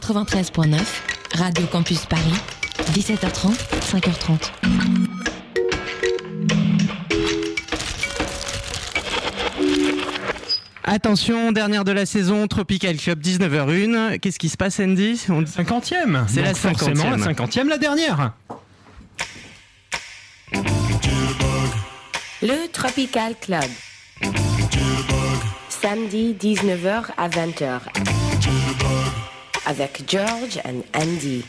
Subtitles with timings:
[0.00, 0.78] 93.9,
[1.34, 2.34] Radio Campus Paris,
[2.92, 4.52] 17h30, 5h30.
[10.84, 14.18] Attention, dernière de la saison, Tropical Club 19h01.
[14.20, 15.20] Qu'est-ce qui se passe, Andy?
[15.28, 17.18] On- 50e C'est la Donc forcément 50e.
[17.18, 18.32] la 50e, la dernière
[22.42, 23.64] Le Tropical Club.
[25.68, 27.80] Samedi 19h à 20h.
[29.68, 31.44] Avec George and Andy.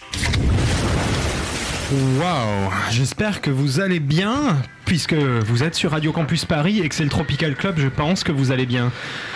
[2.19, 6.95] Waouh J'espère que vous allez bien, puisque vous êtes sur Radio Campus Paris et que
[6.95, 8.91] c'est le Tropical Club, je pense que vous allez bien.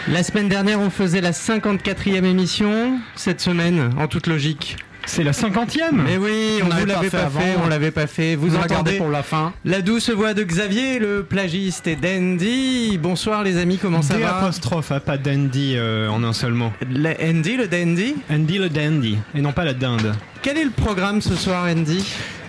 [0.08, 3.00] La semaine dernière, on faisait la 54e émission.
[3.16, 4.78] Cette semaine, en toute logique.
[5.06, 7.40] C'est la 50e Mais oui, on, On vous l'avait pas fait avant.
[7.66, 8.36] on l'avait pas fait.
[8.36, 9.52] Vous gardez entendez pour la fin.
[9.66, 12.98] la douce voix de Xavier, le plagiste et Dandy.
[13.02, 16.54] Bonsoir les amis, comment ça D va apostrophe, hein, pas dandy euh, en un seul
[16.54, 16.72] mot.
[16.90, 18.16] Le Andy, le Dandy.
[18.32, 20.14] Andy le dandy, et non pas la dinde.
[20.42, 22.06] Quel est le programme ce soir, Andy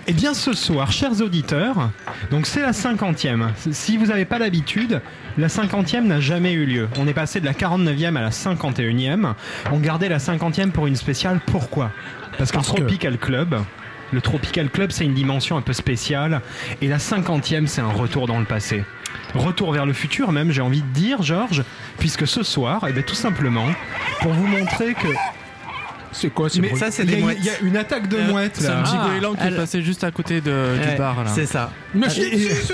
[0.07, 1.89] Eh bien ce soir, chers auditeurs,
[2.31, 3.47] donc c'est la 50e.
[3.71, 5.01] Si vous n'avez pas l'habitude,
[5.37, 6.87] la 50e n'a jamais eu lieu.
[6.97, 9.33] On est passé de la 49e à la 51e.
[9.71, 11.39] On gardait la 50e pour une spéciale.
[11.45, 11.91] Pourquoi?
[12.37, 13.55] Parce que Parce le que- Tropical Club,
[14.11, 16.41] le Tropical Club, c'est une dimension un peu spéciale.
[16.81, 18.83] Et la 50e, c'est un retour dans le passé.
[19.33, 21.63] Retour vers le futur, même, j'ai envie de dire, Georges,
[21.97, 23.65] puisque ce soir, eh bien, tout simplement,
[24.21, 25.07] pour vous montrer que.
[26.11, 27.37] C'est quoi c'est Mais bruit ça, c'est il y a des mouettes.
[27.39, 28.79] Il y a une attaque de Euh, mouettes C'est là.
[28.79, 31.15] un petit Ah, goéland qui est passé juste à côté de, Ouais, du bar.
[31.33, 31.71] C'est ça.
[31.95, 32.73] Mais ce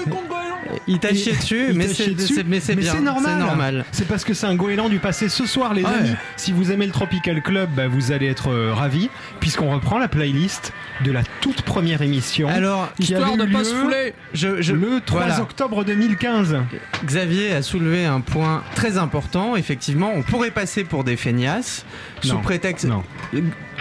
[0.87, 2.95] Il t'a chié dessus, mais c'est c'est- mais c'est bien.
[3.01, 3.33] normal.
[3.39, 3.85] C'est normal.
[3.91, 5.29] C'est parce que c'est un goéland du passé.
[5.29, 5.89] Ce soir, les ouais.
[5.89, 9.97] amis, si vous aimez le Tropical Club, bah, vous allez être euh, ravis, puisqu'on reprend
[9.99, 10.73] la playlist
[11.05, 12.47] de la toute première émission.
[12.49, 14.13] Alors, qui Histoire avait de pas se fouler.
[14.33, 15.41] je, je- le 3 voilà.
[15.41, 16.57] octobre 2015.
[17.05, 19.55] Xavier a soulevé un point très important.
[19.55, 21.85] Effectivement, on pourrait passer pour des feignasses
[22.21, 22.41] sous Non.
[22.41, 22.85] prétexte.
[22.85, 23.03] Non.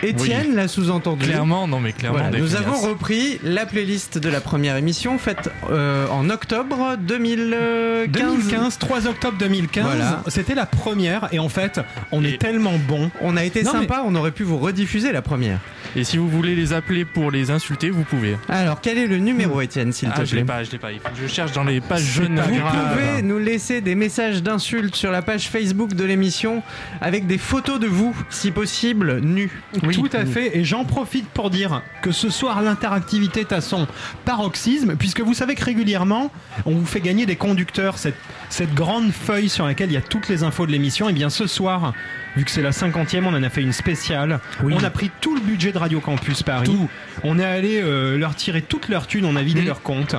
[0.03, 1.27] Étienne l'a sous-entendu.
[1.27, 2.19] Clairement, non mais clairement.
[2.21, 8.09] Voilà, nous avons repris la playlist de la première émission faite euh, en octobre 2015.
[8.11, 10.23] 2015, 3 octobre 2015, Voilà.
[10.29, 11.81] c'était la première, et en fait,
[12.13, 13.11] on est tellement bon.
[13.21, 15.59] On a été Non, sympa, on aurait pu vous rediffuser la première.
[15.97, 18.37] Et si vous voulez les appeler pour les insulter, vous pouvez.
[18.49, 20.79] Alors, quel est le numéro, Étienne, s'il Ah, te je l'ai plaît pas, je l'ai
[20.79, 20.93] pas.
[20.93, 22.37] Il faut que je cherche dans les pages jeunes.
[22.37, 22.93] pas Vous grave.
[22.93, 26.63] pouvez nous laisser des messages d'insultes sur la page Facebook de l'émission
[27.01, 29.51] avec des photos de vous, si possible, nus.
[29.93, 33.87] Tout à fait, et j'en profite pour dire que ce soir l'interactivité est à son
[34.27, 36.31] paroxysme, puisque vous savez que régulièrement
[36.67, 38.17] on vous fait gagner des conducteurs, cette,
[38.49, 41.31] cette grande feuille sur laquelle il y a toutes les infos de l'émission, et bien
[41.31, 41.93] ce soir,
[42.37, 45.35] vu que c'est la 50e, on en a fait une spéciale, on a pris tout
[45.35, 46.77] le budget de Radio Campus Paris,
[47.25, 49.67] on est allé euh, leur tirer toute leur thune, on a vidé Mhm.
[49.67, 50.15] leur compte,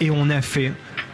[0.00, 0.72] et on a fait...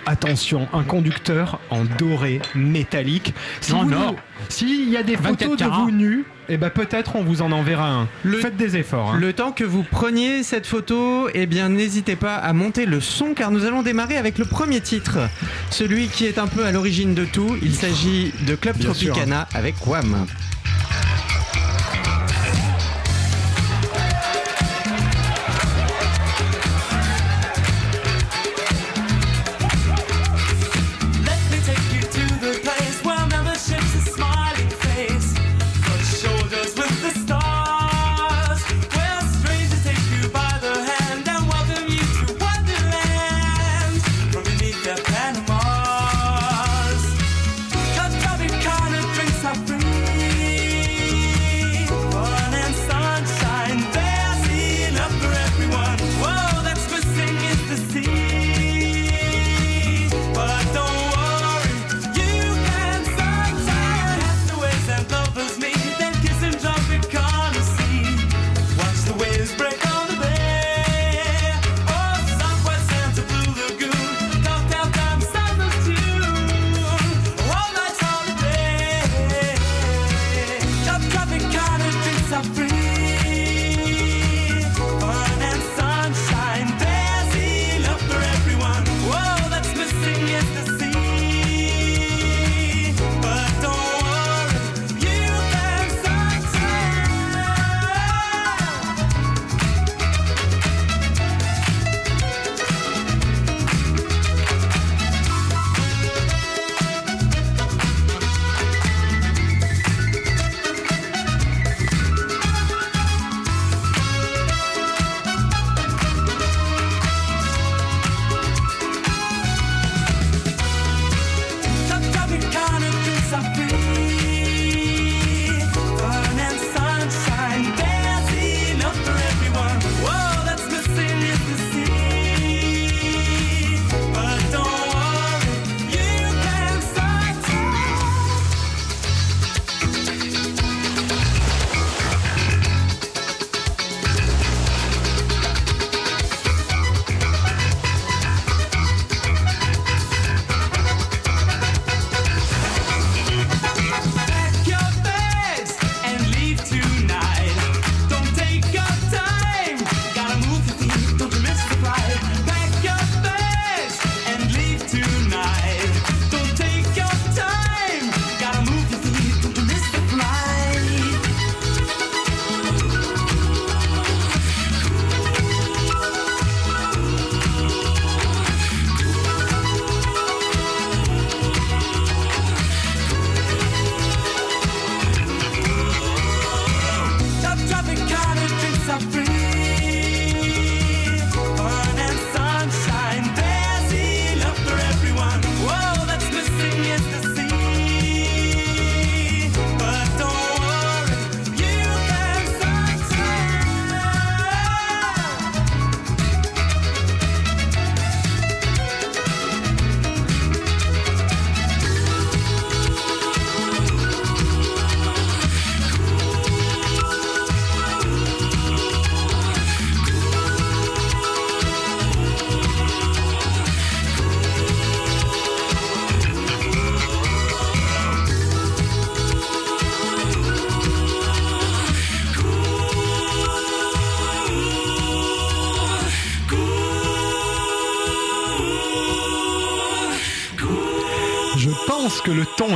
[0.09, 3.35] Attention, un conducteur en doré métallique.
[3.61, 4.13] Si Non, vous non.
[4.13, 4.17] nous-
[4.49, 7.53] S'il y a des 24 photos de vous nus, eh ben peut-être on vous en
[7.53, 8.09] enverra un.
[8.23, 9.11] Le- Faites des efforts.
[9.13, 9.19] hein.
[9.21, 13.35] Le temps que vous preniez cette photo, eh bien n'hésitez pas à monter le son
[13.35, 15.19] car nous allons démarrer avec le premier titre.
[15.71, 17.57] Celui qui est un peu à l'origine de tout.
[17.63, 19.13] Il s'agit de Club Bien sûr.
[19.13, 20.27] Tropicana avec Wham.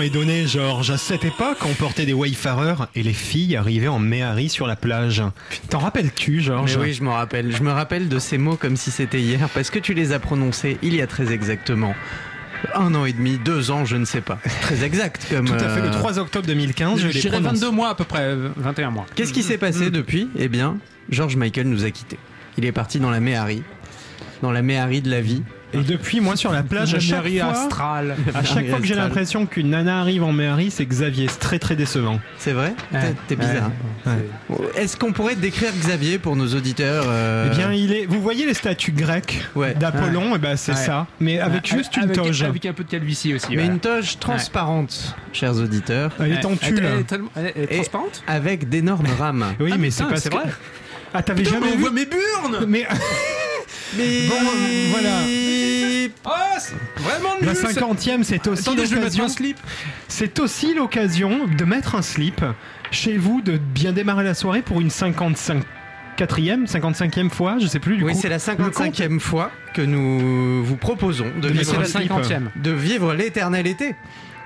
[0.02, 0.90] Est donné, Georges.
[0.90, 4.76] À cette époque, on portait des wayfarers et les filles arrivaient en méhari sur la
[4.76, 5.22] plage.
[5.70, 7.54] T'en rappelles-tu, Georges oui, je me rappelle.
[7.54, 10.18] Je me rappelle de ces mots comme si c'était hier, parce que tu les as
[10.18, 11.94] prononcés il y a très exactement
[12.74, 14.38] un an et demi, deux ans, je ne sais pas.
[14.60, 15.46] Très exact comme.
[15.46, 17.60] Tout à fait, le euh, 3 octobre 2015, je Je les dirais prononce.
[17.60, 19.06] 22 mois à peu près, euh, 21 mois.
[19.16, 20.28] Qu'est-ce qui s'est passé depuis?
[20.38, 20.78] Eh bien,
[21.10, 22.18] George Michael nous a quittés.
[22.58, 23.62] Il est parti dans la Méhari,
[24.42, 25.42] dans la Méhari de la vie.
[25.74, 28.16] Et depuis, moi, sur la plage, à chaque fois, Astral.
[28.34, 31.28] à chaque fois que j'ai l'impression qu'une nana arrive en méhari, c'est Xavier.
[31.28, 32.20] C'est très très décevant.
[32.38, 33.14] C'est vrai T'es- Ouais.
[33.28, 33.70] T'es bizarre.
[34.06, 34.60] Ouais.
[34.76, 38.06] Est-ce qu'on pourrait décrire Xavier pour nos auditeurs euh, Eh bien, il est.
[38.06, 39.74] Vous voyez les statues grecques Ouais.
[39.74, 40.32] d'Apollon?
[40.34, 40.78] Eh ben, c'est Ouais.
[40.78, 41.06] ça.
[41.20, 42.42] Mais avec juste une avec, toge.
[42.42, 43.46] Avec un peu de calvitie aussi.
[43.50, 43.72] Mais voilà.
[43.72, 46.84] une toge transparente, chers auditeurs, Elle est Elle- tulle.
[46.84, 48.22] Elle, est tellement- elle est- elle est Et- transparente?
[48.26, 49.54] avec d'énormes rames.
[49.60, 50.34] Oui, Ah, mais putain, c'est parce c'est que.
[50.36, 50.44] vrai.
[51.14, 52.86] Ah, t'avais Putain, jamais mais on vu voit mes burnes Mais
[53.96, 54.34] Mais Bon,
[54.90, 55.18] voilà.
[56.24, 56.58] Ah,
[56.98, 59.24] vraiment nul la cinquantième, c'est aussi Attendez, je vais mettre l'occasion.
[59.24, 59.58] un slip.
[60.08, 62.42] C'est aussi l'occasion de mettre un slip
[62.90, 65.62] chez vous, de bien démarrer la soirée pour une 55
[66.16, 68.18] quatrième, 55e fois, je sais plus du Oui, coup.
[68.20, 72.22] c'est la 55e fois que nous vous proposons de De vivre, mettre C'est la un
[72.22, 72.36] slip.
[72.36, 72.62] 50e.
[72.62, 73.94] de vivre l'éternel été.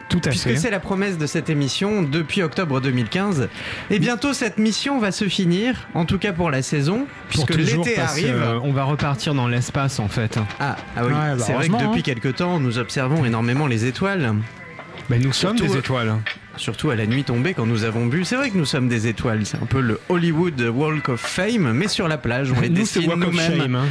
[0.09, 3.49] Tout à Puisque c'est la promesse de cette émission depuis octobre 2015.
[3.91, 7.99] Et bientôt cette mission va se finir, en tout cas pour la saison, puisque l'été
[7.99, 8.37] arrive.
[8.41, 10.39] euh, on va repartir dans l'espace en fait.
[10.61, 12.03] Ah, ah oui, Ouais, bah, c'est vrai que depuis hein.
[12.05, 14.35] quelque temps, nous observons énormément les étoiles.
[15.11, 16.15] Ben, nous sommes Surtout, des étoiles.
[16.57, 18.25] Surtout à la nuit tombée quand nous avons bu.
[18.25, 19.45] C'est vrai que nous sommes des étoiles.
[19.45, 22.53] C'est un peu le Hollywood Walk of Fame, mais sur la plage.
[22.57, 23.75] On les Nous, dessine nous-mêmes.
[23.75, 23.87] Hein.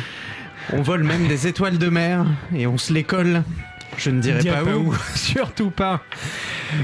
[0.73, 3.43] On vole même des étoiles de mer et on se les colle.
[3.97, 4.93] Je ne dirai Dis pas, où.
[5.15, 6.01] Surtout pas.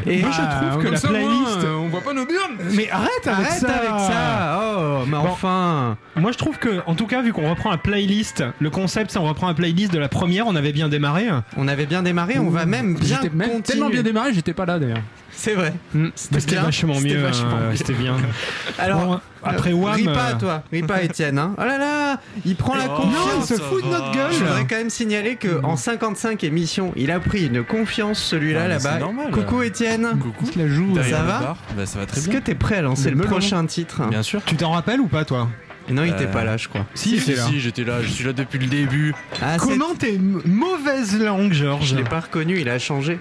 [0.08, 1.58] Et Moi, je trouve que Comme la playlist.
[1.66, 2.58] euh, on voit pas nos burnes.
[2.74, 5.28] Mais arrête avec Arrête ça avec ça Oh, mais Bon.
[5.28, 9.12] enfin Moi je trouve que, en tout cas, vu qu'on reprend la playlist, le concept
[9.12, 11.28] c'est on reprend la playlist de la première, on avait bien démarré.
[11.58, 14.80] On avait bien démarré, on va même bien même tellement bien démarré, j'étais pas là
[14.80, 15.02] d'ailleurs.
[15.34, 15.74] C'est vrai.
[16.16, 17.22] C'était vachement c'était mieux.
[17.22, 17.76] vachement euh, mieux.
[17.76, 18.16] C'était bien.
[18.80, 19.96] Alors, Bon, après euh, Wham.
[19.96, 20.64] ris pas, euh, toi.
[20.72, 21.40] Ris pas, Étienne.
[21.40, 21.56] Hein.
[21.58, 23.50] Oh là là Il prend la Non, confiance.
[23.50, 24.32] il se fout de notre gueule.
[24.32, 28.64] Je voudrais quand même signaler que en 55 émissions, il a pris une confiance celui-là
[28.66, 28.94] Ah, là-bas.
[28.94, 29.32] c'est normal.
[29.32, 30.08] Coucou Étienne.
[30.22, 30.46] Coucou.
[30.56, 30.94] la joue.
[30.94, 31.58] Derrière ça va.
[31.76, 34.42] Bah, ça va très Est-ce que t'es prêt à lancer Le prochain titre Bien sûr.
[34.46, 35.50] Tu t'en rappelles ou pas toi
[35.90, 36.86] Non, il était Euh, pas là, je crois.
[36.94, 38.02] Si, si, si, j'étais là.
[38.04, 39.16] Je suis là depuis le début.
[39.42, 43.20] Ah, c'est- Comment t'es mauvaise langue, Je Georges l'ai pas reconnu, il a changé.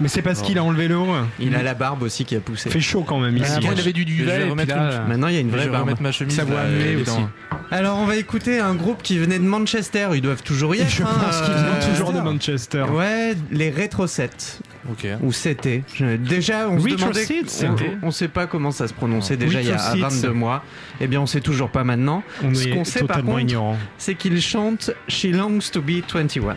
[0.00, 1.14] Mais c'est parce qu'il a enlevé le haut.
[1.38, 2.70] Il a la barbe aussi qui a poussé.
[2.70, 3.50] Fait chaud quand même ici.
[3.60, 4.72] il avait du Je vais duvet.
[4.72, 5.84] euh, Maintenant, il y a une Je vraie vais barbe.
[5.84, 6.34] remettre ma chemise.
[6.36, 7.28] Ça dans-
[7.70, 10.08] Alors, on va écouter un groupe qui venait de Manchester.
[10.14, 10.90] Ils doivent toujours y être.
[10.90, 12.84] Je hein, pense qu'ils euh, viennent toujours de Manchester.
[12.92, 14.60] Ouais, les rétro 7
[14.90, 15.06] Ok.
[15.22, 15.82] ou c'était.
[16.18, 19.72] Déjà, on se Retro demandait, on, sait pas comment ça se prononçait déjà il y
[19.72, 20.20] a Retro Sets.
[20.26, 20.64] 22 mois.
[21.00, 22.22] Eh bien, on sait toujours pas maintenant.
[22.44, 26.02] On Ce est qu'on sait par totalement contre, c'est qu'ils chantent She Longs to Be
[26.12, 26.56] 21.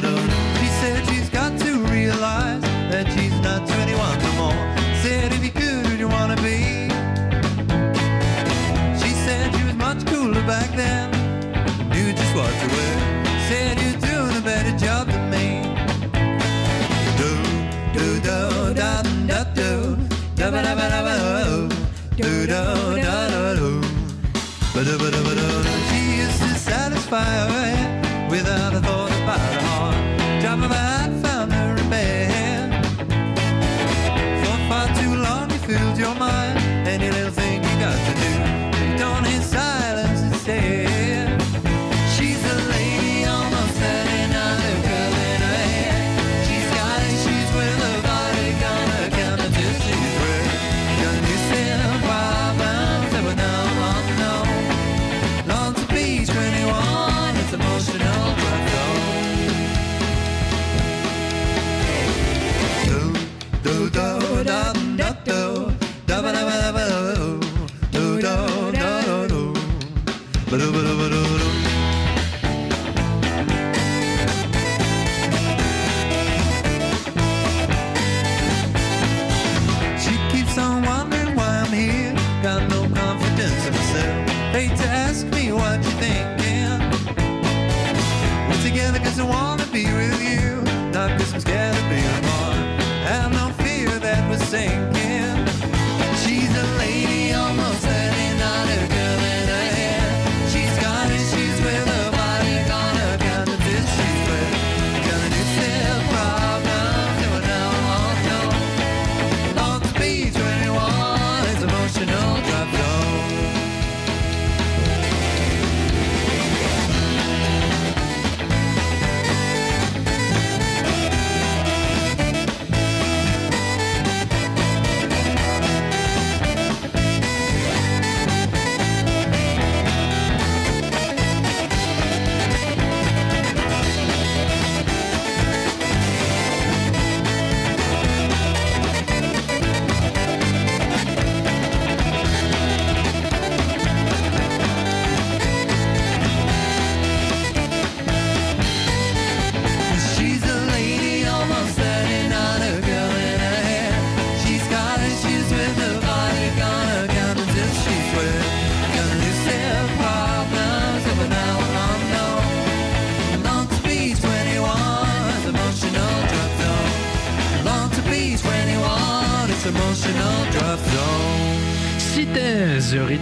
[22.17, 23.00] do do do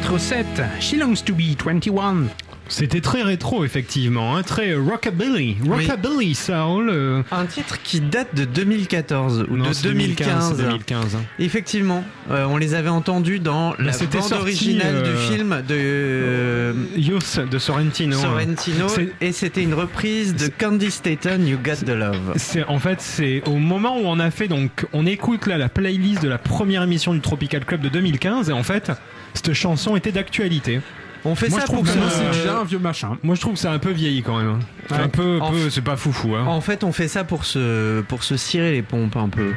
[0.09, 0.45] The Retro 7.
[0.79, 2.29] She longs to be 21.
[2.67, 6.89] C'était très rétro, effectivement, hein, très rockabilly, rockabilly soul.
[6.91, 10.57] euh, Un titre qui date de 2014 ou non, de c'est 2015.
[10.57, 11.15] 2015.
[11.15, 11.19] hein.
[11.39, 15.61] Effectivement, euh, on les avait entendus dans la c'était bande sorti, originale euh, du film
[15.67, 18.17] de euh, Youth de Sorrentino.
[18.19, 18.85] Sorrentino
[19.19, 22.33] et c'était une reprise de Candy Staton, You Got the Love.
[22.35, 25.69] C'est en fait c'est au moment où on a fait donc on écoute là la
[25.69, 28.91] playlist de la première émission du Tropical Club de 2015 et en fait
[29.33, 30.81] cette chanson était d'actualité.
[31.25, 33.17] On fait Moi, ça je trouve pour que se- c'est déjà un vieux machin.
[33.24, 34.48] Moi je trouve que c'est un peu vieilli quand même.
[34.51, 34.59] hein.
[34.88, 35.01] C'est Ouais.
[35.01, 36.33] un peu, En peu- c'est pas foufou.
[36.36, 36.45] Hein.
[36.45, 39.51] En fait, on fait ça pour se, pour se cirer les pompes un peu.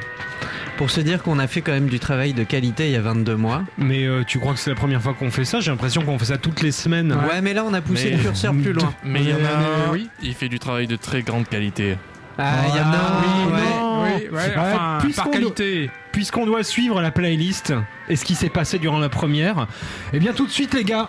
[0.77, 3.01] Pour se dire qu'on a fait quand même du travail de qualité il y a
[3.01, 3.63] 22 mois.
[3.79, 5.61] Mais euh, tu crois que c'est la première fois qu'on fait ça?
[5.61, 7.13] J'ai l'impression qu'on fait ça toutes les semaines.
[7.13, 8.93] Ouais, mais là, on a poussé Mais- le curseur plus loin.
[9.05, 9.93] Mais il y en Euh, a.
[9.93, 10.09] oui.
[10.23, 11.97] Il fait du travail de très grande qualité.
[12.45, 13.21] Ah, il y en a.
[13.21, 13.61] oui, ouais.
[13.61, 14.03] non.
[14.03, 15.91] Oui, ouais, enfin, par doit- qualité.
[16.11, 17.73] Puisqu'on doit suivre la playlist
[18.09, 19.67] et ce qui s'est passé durant la première,
[20.13, 21.09] eh bien tout de suite les gars,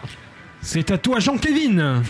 [0.61, 2.03] c'est à toi Jean-Kévin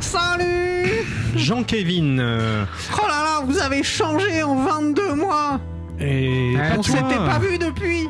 [0.00, 1.04] Salut
[1.36, 5.60] Jean-Kévin euh, Oh là là, vous avez changé en 22 mois
[6.00, 8.08] et Ah, On s'était pas vu depuis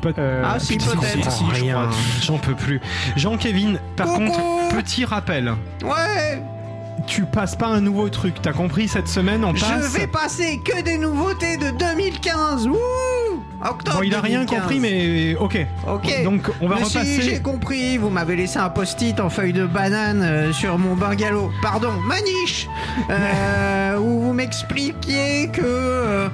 [0.00, 0.14] peut-
[0.44, 1.44] Ah si, peut-être.
[1.52, 1.88] rien,
[2.22, 2.80] j'en peux plus.
[3.16, 4.26] Jean-Kévin, par Coucou.
[4.26, 5.54] contre, petit rappel,
[5.84, 6.42] Ouais
[7.08, 9.62] tu passes pas un nouveau truc, t'as compris cette semaine on passe.
[9.92, 12.76] Je vais passer que des nouveautés de 2015 Ouh
[13.68, 14.60] Octobre Bon, il a rien 2015.
[14.60, 15.66] compris, mais ok.
[15.88, 16.24] Ok.
[16.24, 19.66] Donc on va Mais si, j'ai compris, vous m'avez laissé un post-it en feuille de
[19.66, 21.50] banane euh, sur mon bungalow.
[21.62, 22.68] Pardon, maniche
[23.10, 26.28] euh, Où vous m'expliquiez que, euh,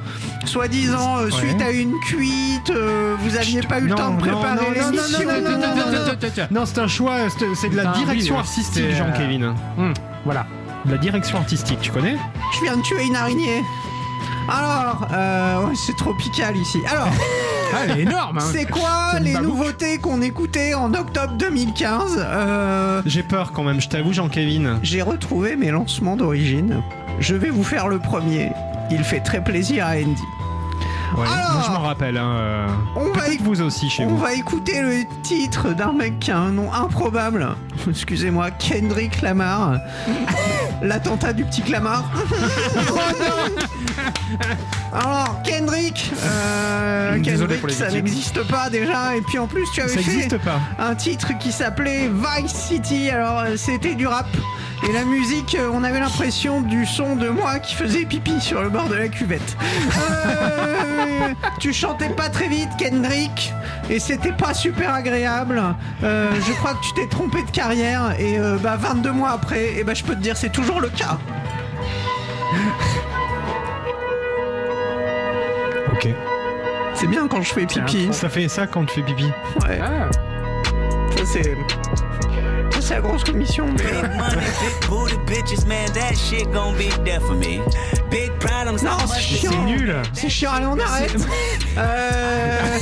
[0.44, 2.72] soi-disant, euh, suite à une cuite,
[3.18, 5.18] vous aviez pas eu le temps de préparer l'émission.
[5.24, 6.66] non, non, non, non, non.
[6.66, 7.16] C'est un choix,
[7.54, 9.54] c'est de la direction artistique, Jean-Kévin.
[9.76, 9.92] Hum,
[10.24, 10.46] voilà.
[10.84, 12.16] De la direction artistique, tu connais?
[12.56, 13.62] Je viens de tuer une araignée.
[14.48, 16.78] Alors, euh, ouais, c'est tropical ici.
[16.90, 17.08] Alors,
[17.70, 18.38] Ah, elle est énorme.
[18.38, 18.44] hein.
[18.50, 23.62] c'est quoi C'est une les nouveautés qu'on écoutait en octobre 2015 Euh, J'ai peur quand
[23.62, 24.78] même, je t'avoue, Jean-Kévin.
[24.82, 26.82] J'ai retrouvé mes lancements d'origine.
[27.20, 28.52] Je vais vous faire le premier.
[28.90, 30.22] Il fait très plaisir à Andy.
[31.16, 32.16] Ouais, Alors, moi je m'en rappelle.
[32.18, 34.18] Hein, euh, On va, Peut-être éc- vous aussi chez on vous.
[34.18, 37.48] va écouter le titre d'un mec qui a un nom improbable.
[37.88, 39.78] Excusez-moi, Kendrick Lamar.
[40.82, 42.04] L'attentat du petit Clamart.
[44.92, 48.04] Alors, Kendrick, euh, Désolé Kendrick, pour les ça victimes.
[48.04, 49.16] n'existe pas déjà.
[49.16, 50.60] Et puis en plus, tu avais Ça fait n'existe pas.
[50.78, 53.10] un titre qui s'appelait Vice City.
[53.10, 54.26] Alors euh, c'était du rap.
[54.86, 58.62] Et la musique, euh, on avait l'impression du son de moi qui faisait pipi sur
[58.62, 59.56] le bord de la cuvette.
[59.98, 63.52] Euh, tu chantais pas très vite, Kendrick,
[63.90, 65.60] et c'était pas super agréable.
[66.04, 69.74] Euh, je crois que tu t'es trompé de carrière, et euh, bah 22 mois après,
[69.74, 71.18] et bah je peux te dire c'est toujours le cas.
[75.92, 76.08] Ok.
[76.94, 78.08] C'est bien quand je fais pipi.
[78.12, 79.30] Ça fait ça quand tu fais pipi.
[79.66, 80.08] Ouais, Ah,
[81.16, 81.56] ça c'est.
[82.90, 83.66] La grosse commission.
[83.66, 87.60] mais, Big money, big booty bitches, man, that shit gon' be there for me.
[88.10, 89.50] Big problems, Non, c'est chiant.
[89.52, 89.94] C'est nul.
[90.14, 91.14] C'est chiant, allez, on arrête.
[91.76, 92.78] Euh,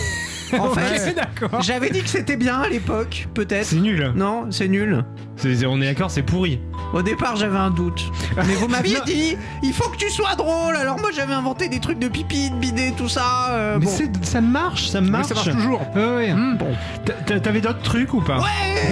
[0.58, 1.60] en fait, d'accord.
[1.62, 3.66] j'avais dit que c'était bien à l'époque, peut-être.
[3.66, 4.12] C'est nul.
[4.14, 5.04] Non, c'est nul.
[5.36, 6.60] C'est- on est d'accord, c'est pourri.
[6.94, 8.10] Au départ, j'avais un doute.
[8.36, 10.76] Mais vous m'aviez dit, il faut que tu sois drôle.
[10.76, 13.48] Alors moi, j'avais inventé des trucs de pipi, de bidet, tout ça.
[13.50, 13.90] euh, Mais bon.
[13.90, 15.26] c'est- ça marche, ça marche.
[15.28, 15.82] ça marche toujours.
[15.94, 16.34] Ouais, ouais.
[16.58, 16.68] Bon.
[17.04, 18.38] T'a- t'a- T'avais d'autres trucs ou pas?
[18.38, 18.44] Ouais,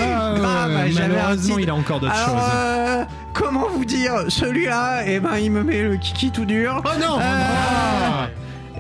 [0.03, 0.71] Ah, grave.
[0.75, 2.51] ouais, j'avais un malheureusement, il a encore d'autres Alors, choses.
[2.55, 6.83] euh, comment vous dire Celui-là, eh ben, il me met le kiki tout dur.
[6.85, 8.27] Oh non Euh,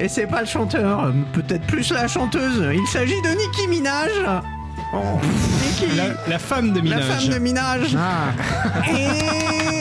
[0.00, 2.64] Et c'est pas le chanteur, euh, peut-être plus la chanteuse.
[2.74, 4.10] Il s'agit de Nicki Minaj.
[4.92, 4.98] Oh,
[5.64, 7.02] Nicki, la, la femme de la Minaj.
[7.24, 7.96] femme de Minaj.
[7.96, 8.90] Ah.
[8.90, 9.78] Et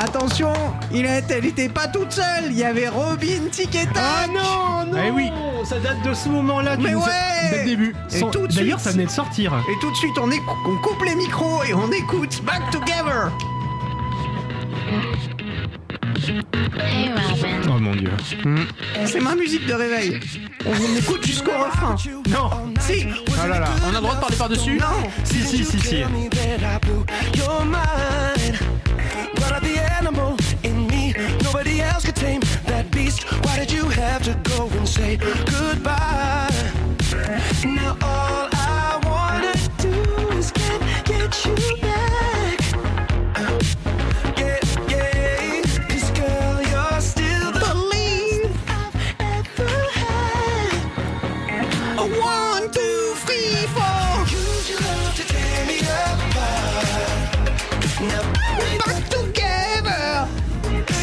[0.00, 0.52] attention,
[0.92, 2.46] il est, elle était pas toute seule.
[2.50, 4.00] Il y avait Robin Ticketa.
[4.00, 5.30] Ah non, non Eh oui.
[5.64, 6.76] Ça date de ce moment-là.
[6.78, 7.02] Mais ouais.
[7.50, 7.94] Dès le début.
[8.12, 9.52] Et Sans- tout de D'ailleurs, suite- ça venait de sortir.
[9.70, 13.30] Et tout de suite, on, écou- on coupe les micros et on écoute Back Together.
[17.68, 18.10] Oh mon dieu.
[19.06, 20.20] C'est ma musique de réveil.
[20.66, 21.96] On écoute jusqu'au refrain.
[22.28, 23.06] Non Si.
[23.42, 25.10] Ah là là, on a le droit de parler par-dessus Non.
[25.24, 25.88] Si, si, si, si.
[25.88, 27.04] Tell me that I blew
[27.34, 28.58] your mind.
[29.38, 31.14] What are the animal in me?
[31.42, 33.24] Nobody else could tame that beast.
[33.44, 36.39] Why did you have to go and say goodbye?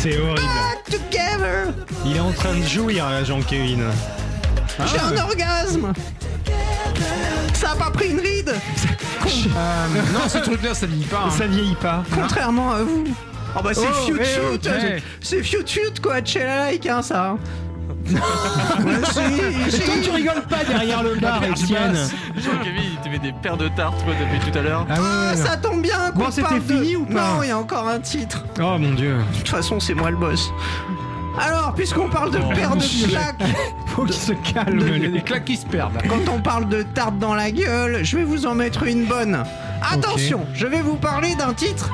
[0.09, 0.41] C'est horrible.
[2.05, 3.83] Il est en train de jouir, Jean-Kevin.
[4.85, 5.07] J'ai ah.
[5.07, 5.93] un orgasme.
[7.53, 11.23] Ça a pas pris une ride euh, Non, ce truc-là, ça vieillit pas.
[11.25, 11.31] Hein.
[11.37, 12.03] Ça vieillit pas.
[12.13, 13.03] Contrairement à vous.
[13.57, 15.01] Oh bah c'est oh, eh, shoot, oh, eh.
[15.19, 17.31] c'est shoot, shoot quoi, chill like hein, ça.
[17.31, 17.39] Hein.
[18.09, 21.97] Ouais, si, tu rigoles pas derrière le bar, Etienne.
[22.35, 24.85] Jean-Kevin, il te met des paires de tartes quoi, depuis tout à l'heure.
[24.89, 27.49] Ah ouais, Ah, ouais, ça tombe bien Bon, c'était de- fini ou pas Non, il
[27.49, 28.45] y a encore un titre.
[28.59, 29.17] Oh mon dieu.
[29.33, 30.51] De toute façon, c'est moi le boss.
[31.39, 33.43] Alors, puisqu'on parle de paire de claques,
[33.87, 34.79] Faut qu'il se calme.
[34.79, 35.09] Il y a lui.
[35.11, 35.97] des claques qui se perdent.
[36.09, 39.43] quand on parle de tarte dans la gueule, je vais vous en mettre une bonne.
[39.91, 41.91] Attention, je vais vous parler d'un titre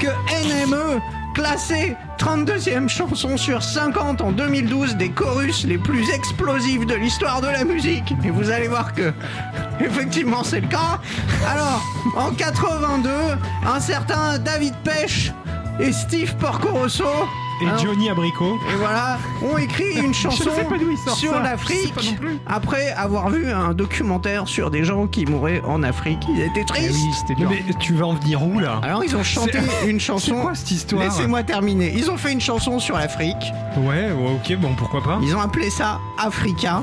[0.00, 1.00] que NME
[1.34, 7.48] classé 32e chanson sur 50 en 2012 des chorus les plus explosifs de l'histoire de
[7.48, 8.14] la musique.
[8.24, 9.12] Et vous allez voir que
[9.80, 11.00] effectivement c'est le cas.
[11.48, 11.82] Alors,
[12.16, 13.10] en 82,
[13.66, 15.32] un certain David Pêche
[15.80, 17.04] et Steve Porcorosso
[17.62, 18.58] Et hein, Johnny Abricot.
[18.72, 20.50] et voilà, ont écrit une chanson
[21.14, 21.94] sur l'Afrique
[22.46, 26.18] après avoir vu un documentaire sur des gens qui mouraient en Afrique.
[26.28, 26.90] Ils étaient Eh tristes.
[26.94, 27.50] oui, c'était dur.
[27.50, 28.80] Mais tu vas en venir où là?
[28.82, 30.34] Alors ils ont chanté une chanson.
[30.36, 31.04] C'est quoi cette histoire?
[31.04, 31.92] Laissez-moi terminer.
[31.96, 33.52] Ils ont fait une chanson sur l'Afrique.
[33.76, 35.18] Ouais, ouais, ok, bon, pourquoi pas.
[35.22, 36.82] Ils ont appelé ça Africa.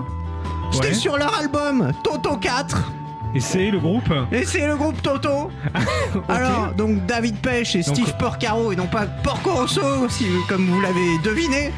[0.72, 0.94] C'était Ouais.
[0.94, 2.92] sur leur album Toto 4.
[3.34, 5.50] Et c'est le groupe Et c'est le groupe Toto.
[6.30, 10.82] Alors, donc David Pêche et Donc- Steve Porcaro, et non pas Porcorosso, si, comme vous
[10.82, 11.72] l'avez deviné.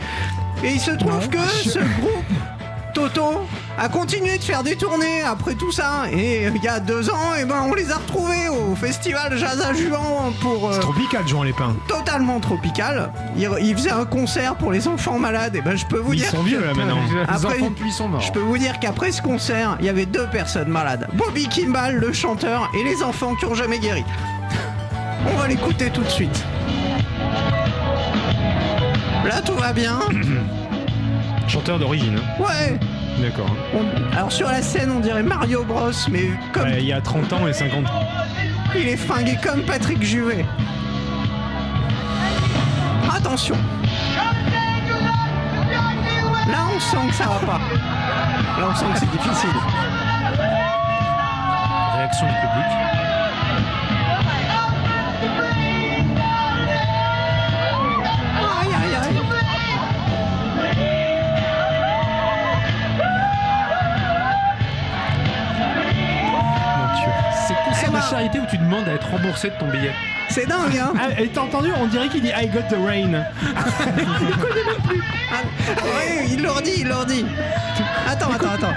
[0.64, 2.24] Et il se trouve que ce groupe
[2.94, 3.42] Toto
[3.78, 6.04] a continué de faire des tournées après tout ça.
[6.12, 9.62] Et il y a deux ans, et ben, on les a retrouvés au festival Jazz
[9.62, 11.76] à Juan pour euh, C'est tropical, Jean Lépin.
[11.88, 13.12] totalement tropical.
[13.36, 15.56] Il, il faisait un concert pour les enfants malades.
[15.56, 16.30] Et ben, je peux vous Ils dire.
[16.30, 16.98] sont vieux là maintenant.
[17.12, 18.22] Les Après- enfants sont morts.
[18.22, 21.08] Je peux vous dire qu'après ce concert, il y avait deux personnes malades.
[21.14, 24.04] Bobby Kimball, le chanteur, et les enfants qui ont jamais guéri.
[25.34, 26.44] On va l'écouter tout de suite.
[29.26, 30.00] Là, tout va bien.
[31.48, 32.18] Chanteur d'origine.
[32.18, 32.42] hein.
[32.44, 32.80] Ouais.
[33.20, 33.46] D'accord.
[33.76, 37.02] On- Alors sur la scène, on dirait Mario Bros, mais comme Ouais, Il y a
[37.02, 38.08] 30 ans et 50 ans.
[38.76, 40.46] il est fringué comme Patrick Juvet.
[43.16, 43.56] Attention.
[46.50, 47.60] Là, on sent que ça va pas.
[47.60, 49.50] Là, on sent que c'est difficile.
[51.96, 52.83] Réaction du public.
[68.74, 69.92] Demandes à être remboursé de ton billet.
[70.30, 73.24] C'est dingue, hein Ah, et t'as entendu On dirait qu'il dit I got the rain.
[75.36, 77.26] Ah, oui, il leur dit, il leur dit.
[78.08, 78.74] Attends, attends, attends.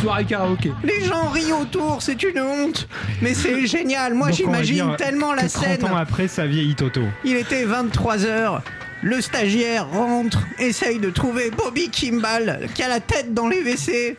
[0.00, 0.72] Soirée karaoké.
[0.84, 2.88] Les gens rient autour, c'est une honte.
[3.20, 4.14] Mais c'est génial.
[4.14, 5.84] Moi, j'imagine tellement la que 30 scène.
[5.86, 7.02] ans après, ça vieillit Toto.
[7.24, 8.60] Il était 23h.
[9.02, 14.16] Le stagiaire rentre, essaye de trouver Bobby Kimball, qui a la tête dans les WC,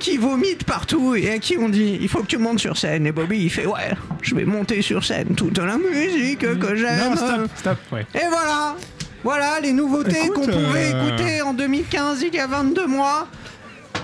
[0.00, 3.06] qui vomite partout et à qui on dit il faut que tu montes sur scène.
[3.06, 7.10] Et Bobby il fait ouais, je vais monter sur scène toute la musique que j'aime.
[7.10, 8.04] Non, stop, stop, ouais.
[8.14, 8.74] Et voilà
[9.22, 13.28] Voilà les nouveautés qu'on pouvait euh, écouter en 2015, il y a 22 mois.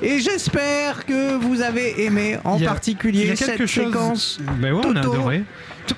[0.01, 4.39] Et j'espère que vous avez aimé en a- particulier cette chose- séquence.
[4.61, 5.13] Ben ouais, on a Toto.
[5.15, 5.43] adoré.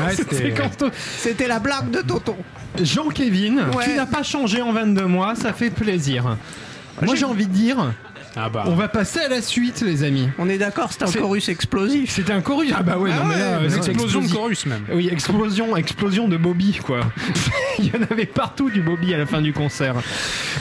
[0.00, 0.28] Ouais, Cette
[1.22, 2.36] c'était- la blague de Toto.
[2.82, 3.84] Jean-Kévin, Ouais.
[3.84, 6.36] tu n'as pas changé en 22 mois, ça fait plaisir.
[7.02, 7.92] Moi j'ai- envie de dire,
[8.36, 8.64] Ah bah.
[8.66, 10.28] on va passer à la suite les amis.
[10.38, 12.10] On est d'accord, c'est un chorus explosif.
[12.10, 12.72] C'était un chorus.
[12.76, 14.84] Ah bah ouais, Ah non mais ouais, là, mais explosion de chorus même.
[14.92, 17.00] Oui, explosion, explosion de Bobby, quoi.
[17.78, 19.94] Il y en avait partout du Bobby à la fin du concert.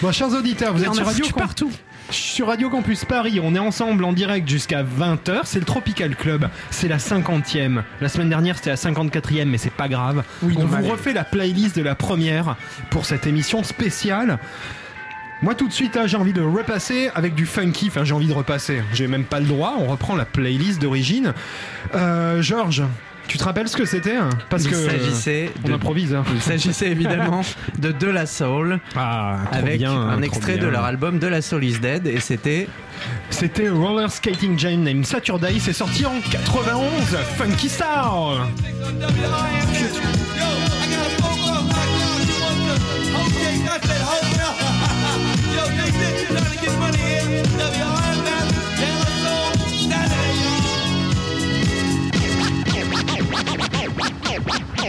[0.01, 1.71] Bon, chers auditeurs, vous êtes sur Radio, partout.
[2.13, 3.39] Sur Radio Campus Paris.
[3.41, 5.41] On est ensemble en direct jusqu'à 20h.
[5.45, 6.47] C'est le Tropical Club.
[6.69, 7.81] C'est la 50e.
[8.01, 10.23] La semaine dernière, c'était la 54e, mais c'est pas grave.
[10.41, 12.55] Oui, On vous refait la playlist de la première
[12.89, 14.37] pour cette émission spéciale.
[15.41, 18.27] Moi tout de suite là, j'ai envie de repasser avec du funky, enfin j'ai envie
[18.27, 21.33] de repasser, j'ai même pas le droit, on reprend la playlist d'origine.
[21.95, 22.83] Euh, Georges,
[23.27, 26.13] tu te rappelles ce que c'était hein Parce Il que s'agissait on de- improvise.
[26.13, 26.23] hein.
[26.33, 27.41] Il s'agissait évidemment
[27.79, 30.63] de De La Soul Ah, avec bien, un extrait bien.
[30.65, 32.67] de leur album De La Soul is Dead et c'était
[33.29, 36.83] C'était Roller Skating Jam named Saturday, c'est sorti en 91,
[37.37, 38.47] Funky Star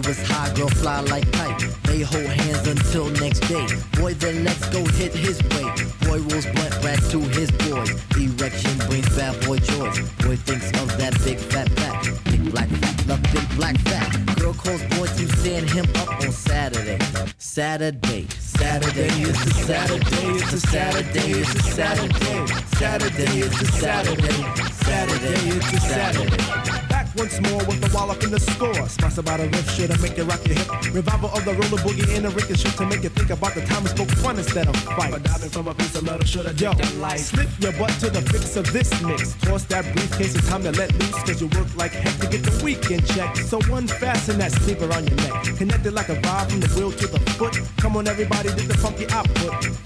[0.00, 1.60] fly, girl fly like kite.
[1.84, 3.66] They hold hands until next day.
[3.98, 5.68] Boy, then let's go hit his way.
[6.06, 7.90] Boy rolls blunt rack to his boys.
[8.16, 9.98] Erection brings bad boy joys.
[10.22, 12.02] Boy thinks of that big fat back.
[12.24, 14.36] Big black fat, love big black fat.
[14.36, 16.98] Girl calls boy to stand him up on Saturday.
[17.38, 22.46] Saturday, Saturday, it's a Saturday, it's a Saturday, it's a Saturday.
[22.78, 24.42] Saturday, it's a Saturday.
[24.84, 26.91] Saturday, it's a Saturday.
[27.16, 28.88] Once more with the wallop in the score.
[28.88, 30.94] Sponsored by the riff shit to make you rock your hip.
[30.94, 33.82] Revival of the roller boogie in the ricochet to make you think about the time
[33.82, 35.10] we spoke fun instead of fight.
[35.10, 36.72] But diving from a piece of metal should have Yo,
[37.16, 39.34] slip your butt to the fix of this mix.
[39.42, 41.22] Toss that briefcase, it's time to let loose.
[41.22, 43.36] Cause you work like heck to get the weekend check.
[43.36, 45.56] So unfasten that sleeper on your neck.
[45.56, 47.60] Connected like a vibe from the wheel to the foot.
[47.78, 49.81] Come on, everybody, get the funky output.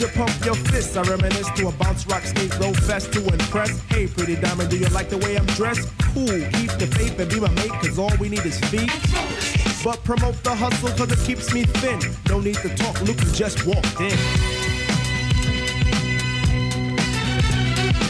[0.00, 3.78] You pump your fists, I reminisce to a bounce rock skate roll fest to impress.
[3.90, 5.88] Hey, pretty diamond, do you like the way I'm dressed?
[6.14, 8.90] Cool, keep the faith and be my mate, cause all we need is feet.
[9.84, 12.00] But promote the hustle cause it keeps me thin.
[12.28, 14.18] No need to talk, look who just walked in.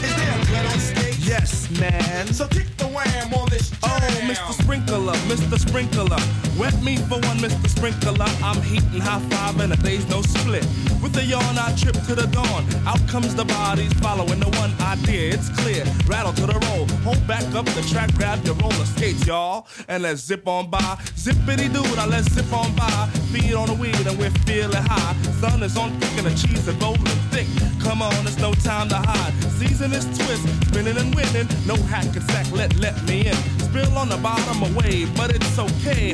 [0.06, 1.16] Is there bread on steak?
[1.20, 2.26] Yes, man.
[2.28, 3.88] So kick the wham on this Oh,
[4.22, 4.52] Mr.
[4.62, 5.58] Sprinkler, Mr.
[5.58, 6.49] Sprinkler.
[6.60, 7.68] Wet me for one, Mr.
[7.70, 8.26] Sprinkler.
[8.44, 10.62] I'm heating high five and a day's no split.
[11.00, 12.66] With the yawn, I trip to the dawn.
[12.86, 15.32] Out comes the bodies following the one idea.
[15.32, 15.86] It's clear.
[16.06, 16.86] Rattle to the roll.
[17.00, 19.68] Hold back up the track, grab your roller skates, y'all.
[19.88, 20.98] And let's zip on by.
[21.16, 23.08] Zippity doo, now let's zip on by.
[23.32, 25.14] Feet on the weed and we're feeling high.
[25.40, 27.46] Sun is on thick and the cheese is rolling thick.
[27.80, 29.32] Come on, it's no time to hide.
[29.56, 31.48] Season is twist, spinning and winning.
[31.66, 33.60] No hack and sack, let let me in.
[33.64, 36.12] Spill on the bottom away, but it's okay.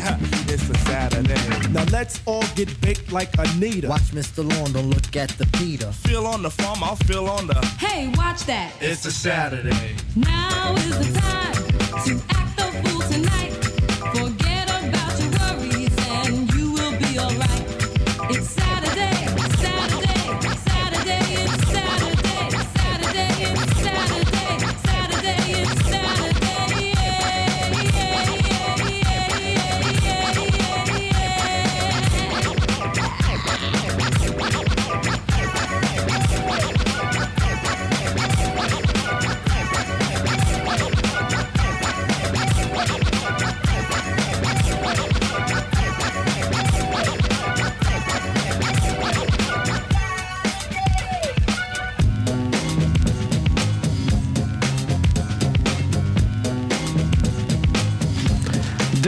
[0.48, 1.72] It's a Saturday.
[1.72, 3.88] Now let's all get baked like Anita.
[3.88, 4.38] Watch Mr.
[4.48, 5.90] Lawn, don't look at the Peter.
[5.92, 7.54] Feel on the farm, I'll feel on the.
[7.78, 8.72] Hey, watch that.
[8.80, 9.96] It's a Saturday.
[10.14, 12.45] Now is the time to act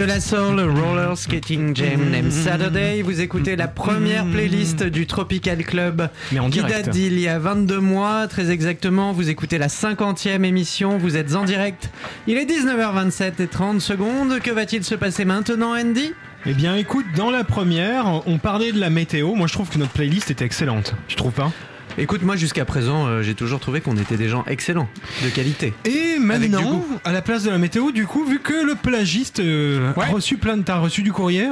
[0.08, 3.02] la soul roller skating jam named Saturday.
[3.02, 6.86] Vous écoutez la première playlist du Tropical Club Mais en qui direct.
[6.86, 8.26] date d'il y a 22 mois.
[8.26, 10.96] Très exactement, vous écoutez la 50e émission.
[10.96, 11.90] Vous êtes en direct.
[12.26, 14.40] Il est 19h27 et 30 secondes.
[14.40, 16.14] Que va-t-il se passer maintenant, Andy?
[16.46, 19.34] Eh bien, écoute, dans la première, on parlait de la météo.
[19.34, 20.94] Moi, je trouve que notre playlist était excellente.
[21.08, 21.52] Tu trouves pas?
[21.98, 24.88] Écoute, moi jusqu'à présent, euh, j'ai toujours trouvé qu'on était des gens excellents,
[25.24, 25.74] de qualité.
[25.84, 29.92] Et maintenant, à la place de la météo, du coup, vu que le plagiste euh,
[29.96, 31.48] a reçu plein de, t'as reçu du courrier.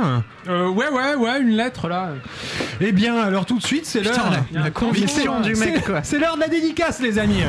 [0.49, 2.11] Euh, ouais, ouais, ouais, une lettre là.
[2.81, 4.45] Eh bien, alors tout de suite, c'est Putain, l'heure.
[4.53, 6.01] la- la conviction du mec, C'est- quoi.
[6.05, 7.43] C'est l'heure de la dédicace, les amis.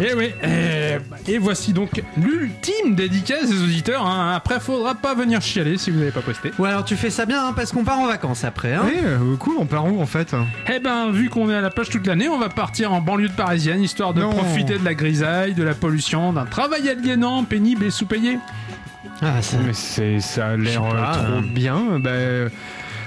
[0.00, 4.04] Et oui, et, et voici donc l'ultime dédicace des auditeurs.
[4.06, 4.32] hein.
[4.34, 6.50] Après, faudra pas venir chialer si vous n'avez pas posté.
[6.58, 8.74] Ouais, alors tu fais ça bien hein, parce qu'on part en vacances après.
[8.74, 10.34] Hein Oui, euh, cool, on part où en fait
[10.72, 13.28] Eh ben, vu qu'on est à la plage toute l'année, on va partir en banlieue
[13.28, 14.30] de parisienne, histoire de Non.
[14.30, 18.38] profiter de la grisaille, de la pollution, d'un travail aliénant, pénible et sous-payé.
[19.22, 19.58] Ah, ça...
[19.64, 21.40] Mais c'est, ça a l'air euh, pas, trop euh.
[21.40, 22.00] bien.
[22.00, 22.50] Bah,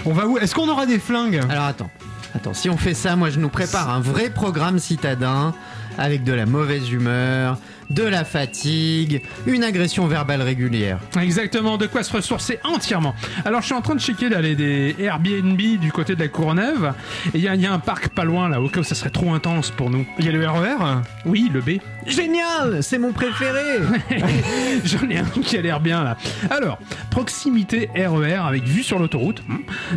[0.06, 0.38] on va où?
[0.38, 1.42] Est-ce qu'on aura des flingues?
[1.50, 1.90] Alors attends,
[2.34, 5.54] attends, si on fait ça, moi je nous prépare un vrai programme citadin
[5.98, 7.58] avec de la mauvaise humeur,
[7.90, 11.00] de la fatigue, une agression verbale régulière.
[11.22, 13.16] Exactement, de quoi se ressourcer entièrement.
[13.46, 16.28] Alors, je suis en train de checker là, les, des Airbnb du côté de la
[16.28, 16.94] Courneuve,
[17.34, 18.84] et il y, a- il y a un parc pas loin là, au cas où
[18.84, 20.06] ça serait trop intense pour nous.
[20.20, 21.80] Il y a le RER Oui, le B.
[22.06, 23.80] Génial, c'est mon préféré.
[24.86, 26.18] J'en ai un qui a l'air bien là.
[26.50, 29.44] Alors, proximité RER avec vue sur l'autoroute,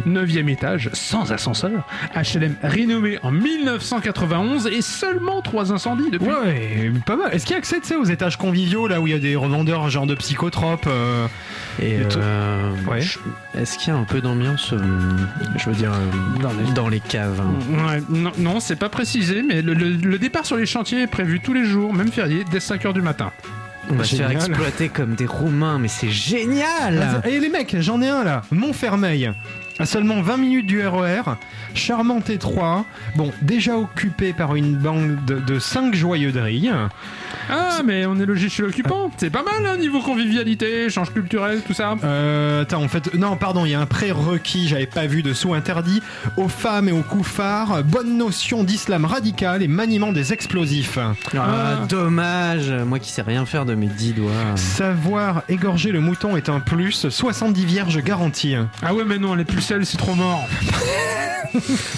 [0.07, 6.26] 9 étage, sans ascenseur, HLM rénové en 1991 et seulement 3 incendies depuis.
[6.29, 7.33] Ouais, pas mal.
[7.35, 9.18] Est-ce qu'il y a accès tu sais, aux étages conviviaux, là où il y a
[9.18, 10.86] des revendeurs genre de psychotropes.
[10.86, 11.26] euh,
[11.80, 12.18] Et et tout.
[12.18, 13.00] euh, Ouais.
[13.00, 13.18] je-
[13.58, 14.78] est-ce qu'il y a un peu d'ambiance, euh,
[15.56, 16.42] je veux dire, euh,
[16.74, 17.00] dans, les...
[17.00, 17.86] caves hein?
[17.88, 21.06] Ouais, non, non, c'est pas précisé, mais le, le- le départ sur les chantiers est
[21.06, 23.30] prévu tous les jours, même férié, dès 5h du matin.
[23.90, 24.48] On va se faire Génial.
[24.48, 29.30] exploiter comme des Roumains, mais c'est génial Et les mecs, j'en ai un là, Montfermeil.
[29.78, 31.22] À seulement 20 minutes du RER,
[31.74, 32.84] charmant étroit,
[33.16, 36.70] bon, déjà occupé par une bande de, de 5 joyeux drilles.
[37.50, 39.10] Ah, mais on est logé chez l'occupant.
[39.16, 41.96] C'est pas mal, hein, niveau convivialité, échange culturel, tout ça.
[42.04, 45.32] Euh, attends, en fait, non, pardon, il y a un prérequis, j'avais pas vu de
[45.32, 46.02] sous interdit,
[46.36, 50.98] aux femmes et aux koufars, bonne notion d'islam radical et maniement des explosifs.
[51.36, 54.30] Ah, dommage Moi qui sais rien faire de mes 10 doigts.
[54.56, 58.56] Savoir égorger le mouton est un plus, 70 vierges garanties.
[58.82, 60.46] Ah ouais, mais non, les pucelles, c'est trop mort.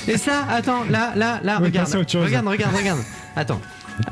[0.09, 3.01] Et ça, attends, là, là, là, Oui, regarde, regarde, regarde, regarde.
[3.37, 3.61] Attends,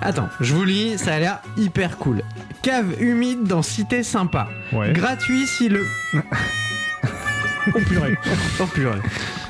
[0.01, 2.23] attends, je vous lis, ça a l'air hyper cool.
[2.63, 4.49] Cave humide dans Cité Sympa.
[4.73, 4.93] Ouais.
[4.93, 5.87] Gratuit si le...
[7.75, 8.17] Oh purée.
[8.61, 9.01] oh purée.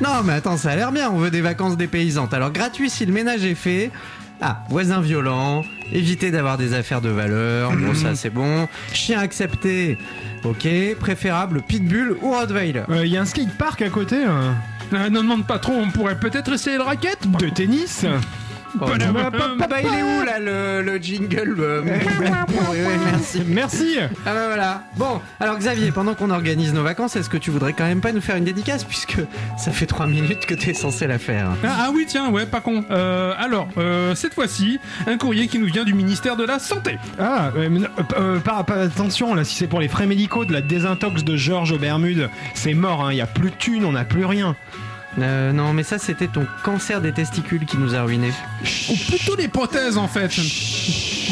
[0.01, 2.35] Non mais attends, ça a l'air bien, on veut des vacances dépaysantes.
[2.35, 3.91] Alors gratuit si le ménage est fait.
[4.43, 5.63] Ah, voisin violent,
[5.93, 8.69] éviter d'avoir des affaires de valeur, bon ça c'est bon.
[8.93, 9.97] Chien accepté,
[10.45, 10.67] ok.
[10.99, 12.83] Préférable pitbull ou rottweiler.
[12.91, 14.55] Il y a un skatepark à côté hein.
[14.93, 17.19] Euh, ne demande pas trop, on pourrait peut-être essayer le racket.
[17.39, 18.05] de tennis.
[18.75, 18.87] Bah,
[19.31, 22.29] bah, bah, il est où là le, le jingle euh, oui,
[22.73, 23.43] oui, merci.
[23.47, 23.97] Merci.
[24.25, 24.83] Ah bah voilà.
[24.97, 28.13] Bon, alors Xavier, pendant qu'on organise nos vacances, est-ce que tu voudrais quand même pas
[28.13, 29.19] nous faire une dédicace puisque
[29.59, 31.49] ça fait 3 minutes que t'es censé la faire?
[31.65, 32.85] Ah, ah oui, tiens, ouais, pas con.
[32.91, 36.99] Euh, alors, euh, cette fois-ci, un courrier qui nous vient du ministère de la Santé.
[37.19, 40.53] Ah, euh, euh, euh, pas, pas- attention, là, si c'est pour les frais médicaux de
[40.53, 43.85] la désintox de Georges aux Bermudes, c'est mort, il hein, y a plus de thunes,
[43.85, 44.57] on n'a plus rien.
[45.19, 48.33] Euh, non, mais ça c'était ton cancer des testicules qui nous a ruinés.
[48.91, 50.31] Ou plutôt les prothèses, en fait.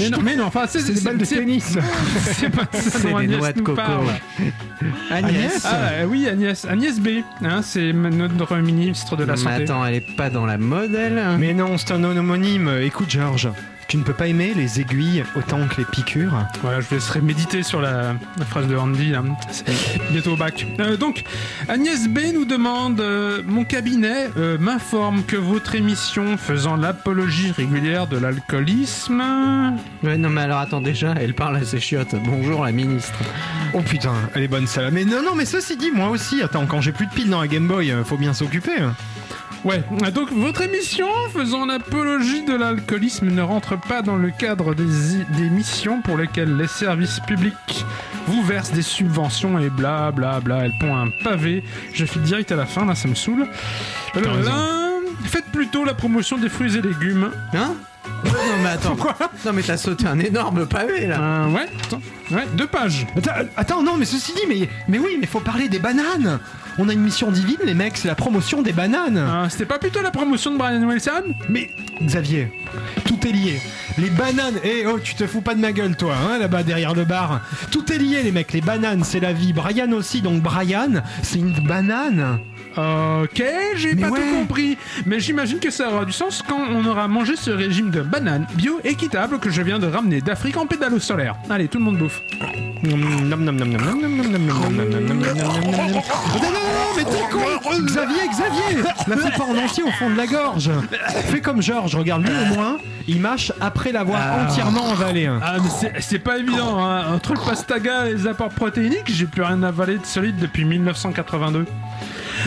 [0.01, 1.77] Mais non, mais non, enfin, c'est des balles de c'est- tennis.
[2.33, 3.77] C'est pas ça C'est dont des Agnès noix de nous coco.
[3.77, 4.07] parle.
[5.11, 6.65] Agnès Ah euh, oui, Agnès.
[6.65, 7.09] Agnès B.
[7.43, 9.63] Hein, c'est notre ministre de la Mais Santé.
[9.63, 12.71] attends, elle est pas dans la mode elle Mais non, c'est un homonyme.
[12.83, 13.49] Écoute, Georges,
[13.89, 16.45] tu ne peux pas aimer les aiguilles autant que les piqûres.
[16.61, 19.23] Voilà, je vous laisserai méditer sur la, la phrase de Andy, là.
[19.51, 19.65] C'est
[20.11, 20.67] bientôt au bac.
[20.79, 21.25] Euh, donc,
[21.69, 28.07] Agnès B nous demande euh, Mon cabinet euh, m'informe que votre émission faisant l'apologie régulière
[28.07, 29.23] de l'alcoolisme.
[30.03, 32.15] Ouais, non mais alors attends, déjà, elle parle à ses chiottes.
[32.27, 33.19] Bonjour la ministre.
[33.73, 34.91] Oh putain, elle est bonne celle-là.
[34.91, 37.41] Mais non, non, mais ceci dit, moi aussi, attends, quand j'ai plus de piles dans
[37.41, 38.77] la Game Boy, faut bien s'occuper.
[39.65, 44.85] Ouais, donc votre émission faisant l'apologie de l'alcoolisme ne rentre pas dans le cadre des,
[45.37, 47.85] des missions pour lesquelles les services publics
[48.29, 50.65] vous versent des subventions et bla bla bla.
[50.65, 51.65] Elle pond un pavé.
[51.93, 53.47] Je file direct à la fin, là ça me saoule.
[54.15, 54.21] Là,
[55.25, 57.31] faites plutôt la promotion des fruits et légumes.
[57.55, 57.75] Hein?
[58.25, 58.97] Non mais attends.
[59.45, 61.21] non mais t'as sauté un énorme pavé là.
[61.21, 62.01] Euh, ouais, attends.
[62.31, 63.07] ouais, deux pages.
[63.17, 66.39] Attends, attends, non, mais ceci dit, mais, mais oui, mais faut parler des bananes.
[66.81, 69.19] On a une mission divine, les mecs, c'est la promotion des bananes.
[69.19, 72.53] Ah, C'était pas plutôt la promotion de Brian Wilson Mais Xavier,
[73.05, 73.61] tout est lié.
[73.99, 76.95] Les bananes, eh oh, tu te fous pas de ma gueule, toi, hein, là-bas derrière
[76.95, 77.41] le bar.
[77.73, 78.53] Tout est lié, les mecs.
[78.53, 79.53] Les bananes, c'est la vie.
[79.53, 82.39] Brian aussi, donc Brian, c'est une banane.
[82.79, 83.43] Ok,
[83.75, 84.79] j'ai pas tout compris.
[85.05, 88.47] Mais j'imagine que ça aura du sens quand on aura mangé ce régime de bananes
[88.55, 91.35] bio équitable que je viens de ramener d'Afrique en pédalo solaire.
[91.51, 92.23] Allez, tout le monde bouffe.
[96.97, 100.71] Mais t'es con Xavier, Xavier La fais pas en entier au fond de la gorge
[101.27, 105.29] Fais comme Georges, regarde lui au moins, il mâche après l'avoir entièrement avalé.
[105.43, 107.15] Ah mais c'est pas évident, hein.
[107.15, 111.67] entre le pastaga et les apports protéiniques, j'ai plus rien avalé de solide depuis 1982.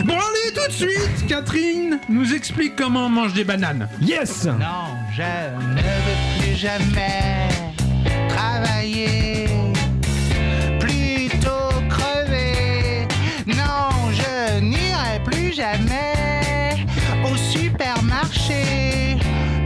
[0.04, 3.88] Bon, allez, tout de suite, Catherine nous explique comment on mange des bananes.
[4.00, 7.48] Yes Non, je ne veux plus jamais
[8.28, 9.46] travailler,
[10.80, 13.06] plutôt crever.
[13.46, 16.86] Non, je n'irai plus jamais
[17.30, 19.16] au supermarché,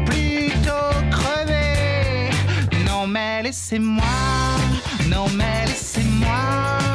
[0.05, 2.31] plutôt crever.
[2.87, 4.05] Non, mais laissez-moi,
[5.09, 6.86] non, mais laissez-moi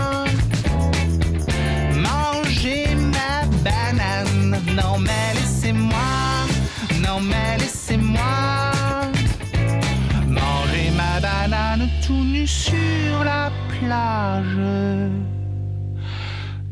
[4.75, 5.97] Non, mais laissez-moi,
[7.05, 8.71] non, mais laissez-moi
[10.27, 14.59] manger ma banane tout nu sur la plage.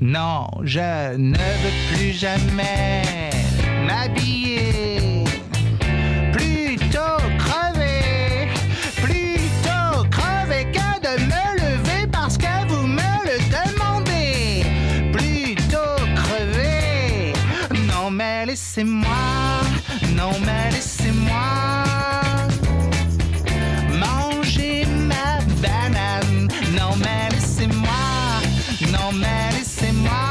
[0.01, 3.03] Non, je ne veux plus jamais
[3.85, 5.18] m'habiller.
[18.49, 19.61] laissez-moi,
[20.17, 21.45] non mais laissez-moi.
[24.01, 25.29] Manger ma
[25.61, 26.47] banane.
[26.79, 28.05] Non mais laissez-moi,
[28.95, 30.25] non mais laissez-moi.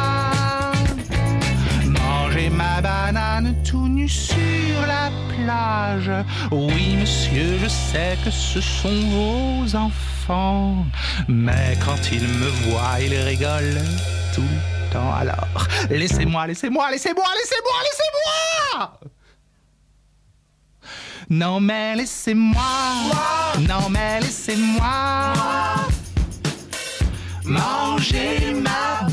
[1.96, 6.10] Manger ma banane tout nu sur la plage.
[6.50, 10.84] Oui monsieur, je sais que ce sont vos enfants,
[11.28, 13.84] mais quand ils me voient, ils rigolent
[14.34, 18.98] tout alors, laissez-moi, laissez-moi, laissez-moi, laissez-moi, laissez-moi
[21.30, 22.62] Non, mais laissez-moi.
[23.68, 25.34] Non, mais laissez-moi.
[27.44, 29.07] Manger ma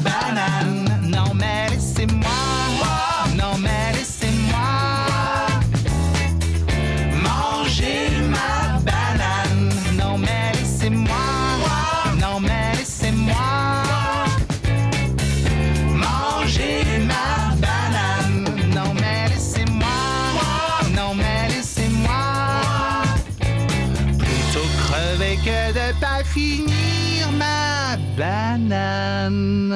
[28.18, 29.76] banane.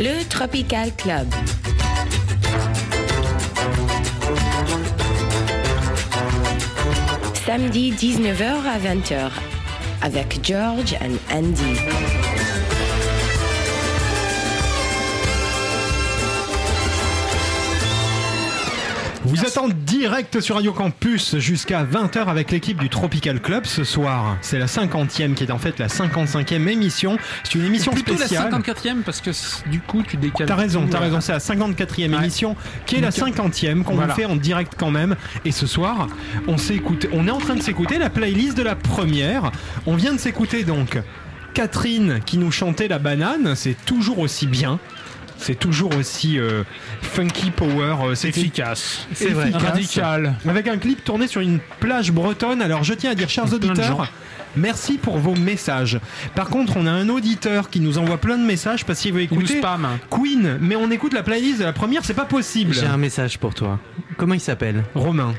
[0.00, 1.26] Le Tropical Club.
[7.46, 9.30] Samedi 19h à 20h
[10.02, 12.23] avec George and Andy.
[19.36, 23.82] Vous êtes en direct sur Radio Campus jusqu'à 20h avec l'équipe du Tropical Club ce
[23.82, 24.36] soir.
[24.42, 27.18] C'est la 50e qui est en fait la 55e émission.
[27.42, 28.48] C'est une émission Plutôt spéciale.
[28.52, 29.30] la 54e parce que
[29.68, 30.46] du coup tu décales.
[30.46, 32.54] T'as raison, t'as euh, raison, c'est la 54e émission
[32.86, 34.12] qui est la Donc, 50e qu'on voilà.
[34.12, 35.16] vous fait en direct quand même.
[35.44, 36.06] Et ce soir,
[36.46, 39.50] on s'est écouté, on est en train de s'écouter la playlist de la première.
[39.86, 41.00] On vient de s'écouter donc
[41.54, 44.78] Catherine qui nous chantait la banane, c'est toujours aussi bien.
[45.38, 46.62] C'est toujours aussi euh,
[47.02, 49.06] funky power, euh, c'est Efficace.
[49.14, 49.50] c'est vrai.
[49.50, 50.34] Radical.
[50.48, 52.62] Avec un clip tourné sur une plage bretonne.
[52.62, 54.08] Alors je tiens à dire, chers Plein de auditeurs, gens.
[54.56, 56.00] merci pour vos messages.
[56.34, 59.22] Par contre, on a un auditeur qui nous envoie plein de messages parce qu'il veut
[59.22, 59.86] écouter spam.
[60.10, 62.72] Queen, mais on écoute la playlist de la première, c'est pas possible.
[62.72, 63.78] J'ai un message pour toi.
[64.16, 64.84] Comment il s'appelle?
[64.94, 65.34] Romain.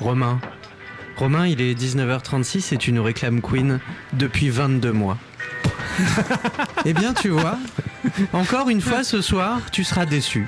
[0.00, 0.38] Romain.
[1.16, 3.80] Romain, il est 19h36 et tu nous réclames Queen
[4.12, 5.16] depuis 22 mois.
[6.84, 7.58] eh bien, tu vois,
[8.32, 10.46] encore une fois ce soir, tu seras déçu.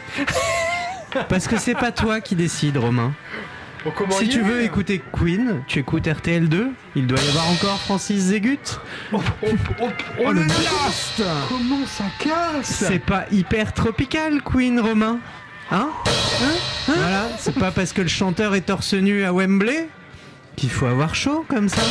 [1.29, 3.13] Parce que c'est pas toi qui décide, Romain.
[4.11, 6.71] Si tu veux écouter Queen, tu écoutes RTL2.
[6.97, 8.59] Il doit y avoir encore Francis Zégut.
[9.13, 9.21] Oh,
[10.33, 15.19] le blast Comment ça casse C'est pas hyper tropical, Queen, Romain.
[15.71, 15.91] Hein
[16.43, 16.55] Hein
[16.87, 19.89] Voilà, c'est pas parce que le chanteur est torse nu à Wembley
[20.57, 21.83] qu'il faut avoir chaud comme ça.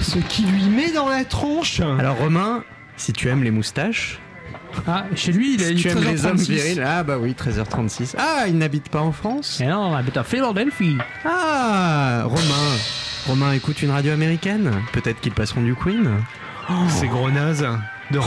[0.00, 1.80] Ce qui lui met dans la tronche.
[1.80, 2.64] Alors, Romain,
[2.96, 4.18] si tu aimes les moustaches.
[4.86, 6.50] Ah, chez lui, il est si tu aimes les hommes 13h36.
[6.50, 6.84] virils.
[6.86, 8.14] Ah, bah oui, 13h36.
[8.18, 9.60] Ah, il n'habite pas en France?
[9.60, 10.96] Et non, on habite à Philadelphie.
[11.24, 12.76] Ah, Romain.
[13.26, 14.70] Romain écoute une radio américaine?
[14.92, 16.08] Peut-être qu'ils passeront du Queen?
[16.88, 17.66] C'est gros naze.
[18.10, 18.24] De re-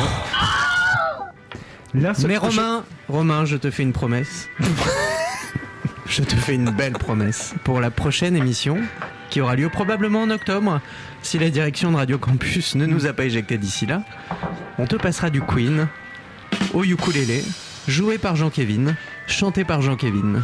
[1.94, 4.50] Là, ce- Mais Romain, Romain, je te fais une promesse.
[6.08, 8.78] je te fais une belle promesse pour la prochaine émission
[9.30, 10.80] qui aura lieu probablement en octobre.
[11.22, 14.02] Si la direction de Radio Campus ne nous a pas éjecté d'ici là,
[14.78, 15.88] on te passera du Queen
[16.74, 17.44] au ukulélé,
[17.88, 18.96] joué par Jean-Kévin,
[19.28, 20.44] chanté par Jean-Kévin.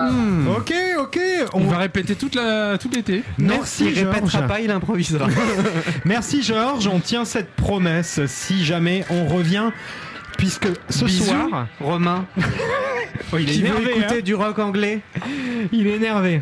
[0.00, 0.48] Hmm.
[0.48, 1.18] Ok, ok.
[1.52, 3.22] On va répéter toute la tout l'été.
[3.38, 4.48] Merci, il répétera Georges.
[4.48, 5.26] pas, il improvisera.
[6.04, 9.70] Merci Georges, on tient cette promesse si jamais on revient.
[10.36, 12.26] Puisque ce Bisous, soir, Romain,
[13.32, 14.22] Oh, il est qui veut énervé, écouter hein.
[14.22, 15.00] du rock anglais.
[15.72, 16.40] Il est énervé.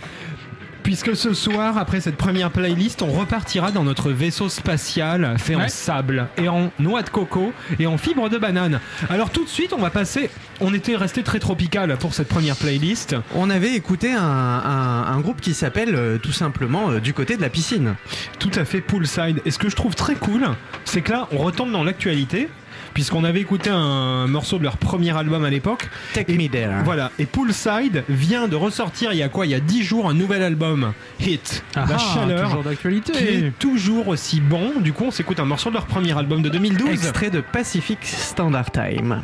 [0.83, 5.69] Puisque ce soir, après cette première playlist, on repartira dans notre vaisseau spatial fait en
[5.69, 8.81] sable et en noix de coco et en fibre de banane.
[9.09, 10.29] Alors tout de suite, on va passer.
[10.61, 13.15] On était resté très tropical pour cette première playlist.
[13.35, 17.37] On avait écouté un, un- un groupe qui s'appelle euh, tout simplement euh, Du côté
[17.37, 17.95] de la piscine.
[18.39, 19.41] Tout à fait poolside.
[19.45, 20.49] Et ce que je trouve très cool,
[20.85, 22.49] c'est que là, on retombe dans l'actualité.
[22.95, 25.89] Puisqu'on avait écouté un morceau de leur premier album à l'époque.
[26.13, 26.83] Take Me There.
[26.85, 27.11] Voilà.
[27.19, 29.47] Et Poolside vient de ressortir il y a quoi?
[29.47, 30.93] Il y a 10 jours un nouvel album.
[31.21, 31.65] Hit.
[31.75, 32.45] Ah, la ah, chaleur.
[32.45, 33.13] toujours d'actualité.
[33.13, 34.81] Qui est toujours aussi bon.
[34.81, 36.91] Du coup, on s'écoute un morceau de leur premier album de 2012.
[36.91, 39.23] Extrait de Pacific Standard Time.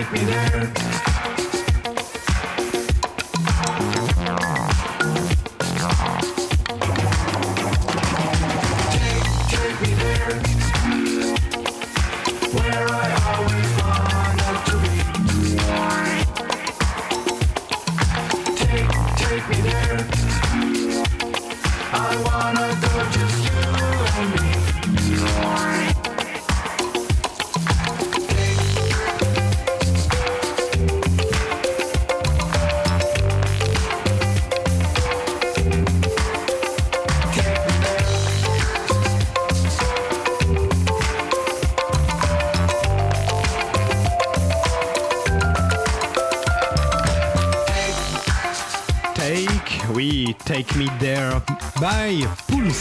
[0.00, 1.39] Take, me there.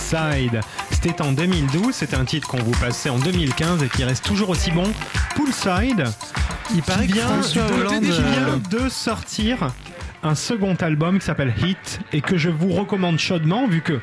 [0.09, 0.59] Poolside.
[0.91, 4.49] C'était en 2012, c'était un titre qu'on vous passait en 2015 et qui reste toujours
[4.49, 4.91] aussi bon.
[5.35, 6.05] Poolside,
[6.73, 9.73] Il paraît Hollande, vient de sortir
[10.23, 13.99] un second album qui s'appelle Hit et que je vous recommande chaudement vu que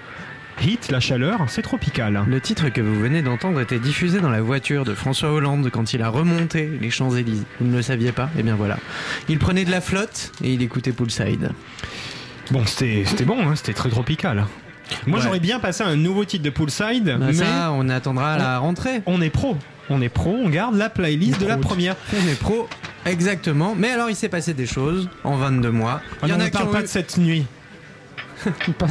[0.62, 2.24] Hit, la chaleur, c'est tropical.
[2.26, 5.92] Le titre que vous venez d'entendre était diffusé dans la voiture de François Hollande quand
[5.92, 7.44] il a remonté les Champs-Élysées.
[7.60, 8.30] Vous ne le saviez pas?
[8.38, 8.78] Eh bien voilà.
[9.28, 11.50] Il prenait de la flotte et il écoutait Poolside.
[12.52, 14.46] Bon, c'était c'était bon, hein, c'était très tropical.
[15.06, 15.24] Moi, Ouais.
[15.24, 18.58] j'aurais bien passé un nouveau titre de Poolside, Bah, mais ça, on attendra à la
[18.58, 19.02] rentrée.
[19.06, 19.56] on est pro.
[19.88, 21.94] On est pro, on garde la playlist de la première.
[22.12, 22.68] On est pro,
[23.04, 23.74] exactement.
[23.78, 26.00] Mais alors, il s'est passé des choses en 22 mois.
[26.22, 27.46] Ah non, on ne qui parle ont pas eu- de cette nuit.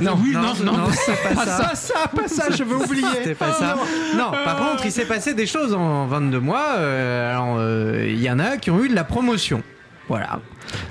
[0.01, 1.57] Non, oui, non, non, non, non, pas pas ça.
[1.69, 3.05] ça, ça, pas ça, je veux oublier.
[3.13, 3.75] C'était pas Oh, ça.
[4.15, 4.17] non.
[4.25, 6.75] Non, par contre, il s'est passé des choses en 22 mois.
[6.77, 9.61] euh, alors, euh, il y en a qui ont eu de la promotion.
[10.09, 10.39] Voilà.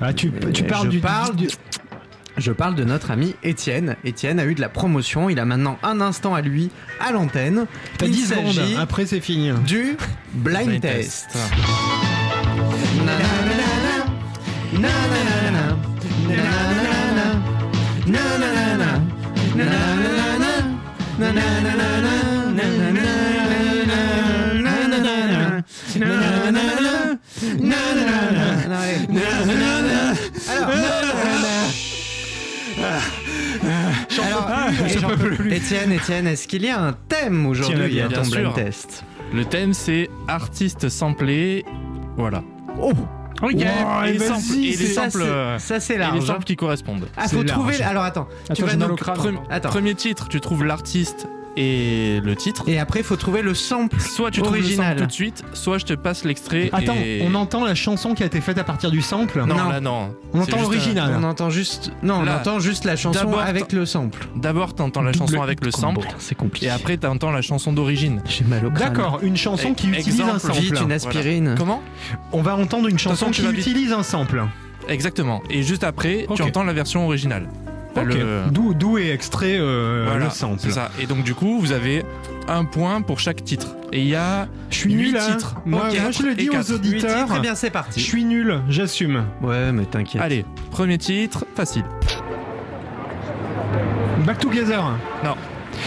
[0.01, 0.99] Ah, tu, tu Euh, parles je du.
[0.99, 1.47] parle du-
[2.37, 3.95] Je parle de notre ami Étienne.
[4.03, 5.29] Étienne a eu de la promotion.
[5.29, 6.69] Il a maintenant un instant à lui
[6.99, 7.65] à l'antenne.
[7.97, 9.51] T'as Il 10 secondes, s'agit après c'est fini.
[9.65, 9.97] du
[10.33, 11.29] blind, Blind test.
[11.31, 11.37] test.
[35.37, 35.53] plus.
[35.53, 38.53] Étienne, Étienne, est-ce qu'il y a un thème aujourd'hui à bien ton blind sûr.
[38.53, 39.03] test
[39.33, 41.65] Le thème c'est artiste samplé.
[42.17, 42.43] Voilà.
[42.81, 42.91] Oh
[43.41, 43.51] Ok.
[43.53, 43.57] et
[44.11, 46.45] les vas-y, samples, et les ça, samples, c'est- euh, ça, c'est et large, les samples
[46.45, 47.07] qui correspondent.
[47.17, 47.81] Ah, faut trouver.
[47.83, 49.17] Alors attends, tu Attends, vas au crâne.
[49.17, 49.69] Prem- Attends.
[49.69, 52.63] Premier titre, tu trouves l'artiste et le titre.
[52.67, 53.99] Et après, faut trouver le sample.
[53.99, 54.87] Soit tu trouves le Original.
[54.89, 56.69] sample tout de suite, soit je te passe l'extrait.
[56.73, 57.23] Attends, et...
[57.27, 59.69] on entend la chanson qui a été faite à partir du sample Non, Non.
[59.69, 60.15] là non.
[60.33, 61.15] On entend un- l'original.
[61.19, 61.91] On entend juste.
[62.03, 64.27] Non, on entend juste la chanson avec le sample.
[64.35, 66.67] D'abord, t'entends la chanson avec le sample, C'est compliqué.
[66.67, 68.21] et après, t'entends la chanson d'origine.
[68.27, 68.93] j'ai mal au crâne.
[68.93, 70.59] D'accord, une chanson qui utilise un sample.
[70.59, 71.55] Vite une aspirine.
[71.57, 71.81] Comment?
[72.31, 74.43] On va entendre une chanson qui utilise un sample.
[74.87, 75.41] Exactement.
[75.49, 77.49] Et juste après, tu entends la version originale.
[78.03, 80.59] Le- D'où d'où est extrait euh, Voilà, le sample.
[80.59, 80.89] c'est ça.
[80.99, 82.03] Et donc, du coup, vous avez
[82.47, 83.67] un point pour chaque titre.
[83.93, 85.17] Et il y a Je suis huit nul.
[85.17, 85.31] hein.
[85.31, 85.55] titres.
[85.65, 87.27] Moi, moi, je le dis aux auditeurs.
[87.27, 88.01] Très bien, c'est Je parti.
[88.01, 89.25] suis nul, j'assume.
[89.41, 90.21] Ouais, mais t'inquiète.
[90.21, 91.83] Allez, premier titre, facile.
[94.25, 94.83] Back Together.
[95.23, 95.35] Non.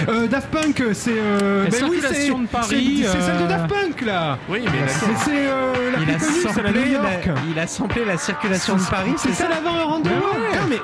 [0.08, 1.10] Euh, Daft Punk, c'est.
[1.16, 4.00] Euh, La ben oui, circulation c'est- de Paris, C'est c'est celle de euh, Daft Punk
[4.06, 4.38] là.
[4.48, 6.92] Oui, mais la- C'est c'est, euh, la Il plus a, connue, c'est la samplé New
[6.92, 7.26] York.
[7.26, 10.14] la, il a samplé la circulation de Paris, C'est c'est ça celle avant le rendez-vous.
[10.14, 10.50] Ouais.
[10.52, 10.76] Putain, mais.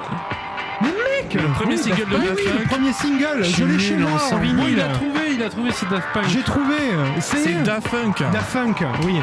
[1.35, 3.97] Le premier oui, single Daft de Punk, Daft oui, le premier single, Je l'ai chez
[3.97, 4.11] moi.
[4.31, 6.25] Bon, il a trouvé, il a trouvé, c'est Daft Punk.
[6.29, 6.75] J'ai trouvé.
[7.21, 8.19] c'est Daft Punk.
[8.33, 9.21] Daft Punk, oui.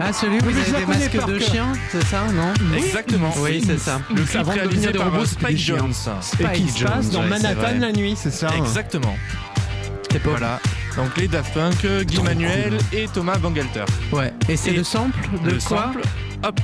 [0.00, 3.34] Ah, celui où Oui, vous avez des masques de chien, c'est ça, non Exactement.
[3.38, 4.00] Oui, c'est ça.
[4.14, 5.58] Le clip réalisé par robots, Spike.
[5.58, 5.92] Jones.
[6.40, 9.16] Et qui se passe dans Manhattan la nuit, c'est ça Exactement.
[10.10, 10.60] C'est pas Voilà.
[10.96, 13.84] Donc les Daft Punk, Guy Manuel et Thomas Bangalter.
[14.12, 14.32] Ouais.
[14.48, 16.00] Et c'est le sample de le quoi sample,
[16.44, 16.60] hop,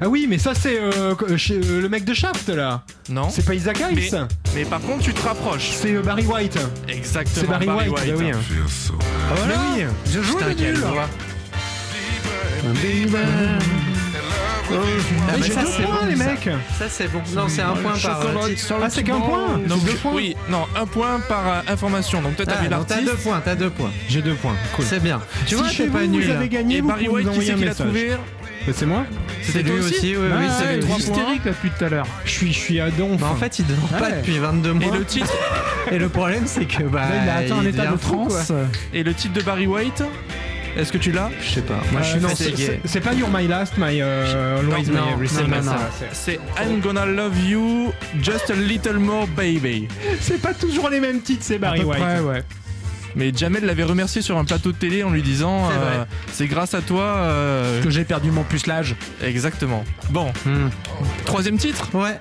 [0.00, 2.82] Ah oui, mais ça c'est euh, chez, euh, le mec de Shaft là.
[3.08, 3.28] non.
[3.30, 4.14] C'est pas Isaac Mais, Hayes.
[4.54, 5.70] mais par contre, tu te rapproches.
[5.72, 6.58] C'est euh, Barry White.
[6.88, 7.34] Exactement.
[7.40, 8.30] C'est Barry, White, bah oui.
[8.32, 9.54] Ah, voilà.
[9.76, 10.78] Mais oui, je joue le nul.
[14.74, 16.48] Ah, mais j'ai ça, deux c'est points bon, les mecs.
[16.78, 17.20] Ça, c'est bon.
[17.34, 18.48] Non, c'est un point par euh.
[18.82, 19.58] Ah c'est qu'un point.
[19.66, 20.12] Donc, C'est deux points.
[20.14, 22.22] oui, non, un point par euh, information.
[22.22, 23.04] Donc toi, Ah, t'avais non, t'as l'artiste.
[23.16, 23.90] deux points, t'as deux points.
[24.08, 24.54] J'ai deux points.
[24.74, 24.84] Cool.
[24.88, 25.20] C'est bien.
[25.46, 26.24] Tu Si vois, t'es pas vous, nul.
[26.24, 26.76] Vous avez gagné.
[26.76, 27.86] Et vous Barry White, qui c'est un qui l'a message.
[27.86, 28.08] trouvé?
[28.10, 28.16] Bah,
[28.72, 29.04] C'est moi.
[29.42, 30.80] C'est C'était lui aussi, aussi oui, Ah, oui, ouais, c'est lui.
[30.82, 31.06] trois aussi.
[31.06, 31.16] points.
[31.18, 32.06] hystérique là depuis tout à l'heure.
[32.24, 33.20] Je suis, je suis à donf.
[33.20, 34.16] Bah, en fait, il dort pas Ouais.
[34.18, 34.94] depuis 22 mois.
[34.94, 35.32] Et le titre,
[35.90, 38.16] Et le problème, c'est que bah, Là, il a atteint un état devient de fou,
[38.26, 38.28] quoi.
[38.36, 38.52] transe.
[38.94, 40.02] et le titre de Barry White,
[40.76, 41.74] Est-ce que tu l'as Je sais pas.
[41.74, 42.56] Euh, Moi, je suis non, fatigué.
[42.56, 45.38] c'est- C'est pas You're My Last, My euh, Always Non, My non, Everything.
[45.44, 45.90] c'est pas non, ça.
[45.98, 47.92] c'est- C'est I'm gonna love you
[48.22, 49.86] just a little more baby.
[50.20, 52.00] C'est pas toujours les mêmes titres, c'est Barry À peu White.
[52.00, 52.42] près, ouais.
[53.16, 56.46] Mais Jamel l'avait remercié sur un plateau de télé en lui disant C'est euh, C'est
[56.46, 58.94] grâce à toi euh, Que j'ai perdu mon pucelage.
[59.22, 59.84] Exactement.
[60.10, 60.68] Bon, Hmm.
[61.24, 62.18] troisième titre Ouais.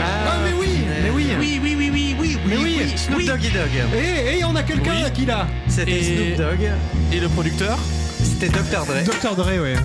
[0.00, 0.68] Ah, mais oui,
[1.02, 1.28] mais oui.
[1.38, 2.38] Oui, oui, oui, oui, oui.
[2.46, 3.70] Mais oui, Snoop Doggy Dogg.
[3.96, 5.12] Et, et on a quelqu'un Oui.
[5.12, 5.46] qui l'a.
[5.68, 6.70] C'était Et- Snoop Dogg.
[7.12, 7.78] Et le producteur
[8.22, 8.84] C'était Dr.
[8.84, 9.04] Dre.
[9.04, 9.34] Dr.
[9.36, 9.76] Dre, ouais.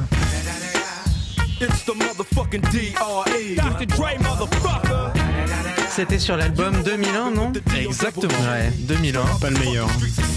[1.61, 3.55] It's the motherfucking D.R.E.
[3.55, 3.85] Dr.
[3.95, 5.12] Dre, motherfucker.
[5.95, 8.33] C'était sur l'album 2001, non Exactement.
[8.51, 8.71] Ouais.
[8.79, 9.21] 2001.
[9.39, 9.87] Pas le meilleur.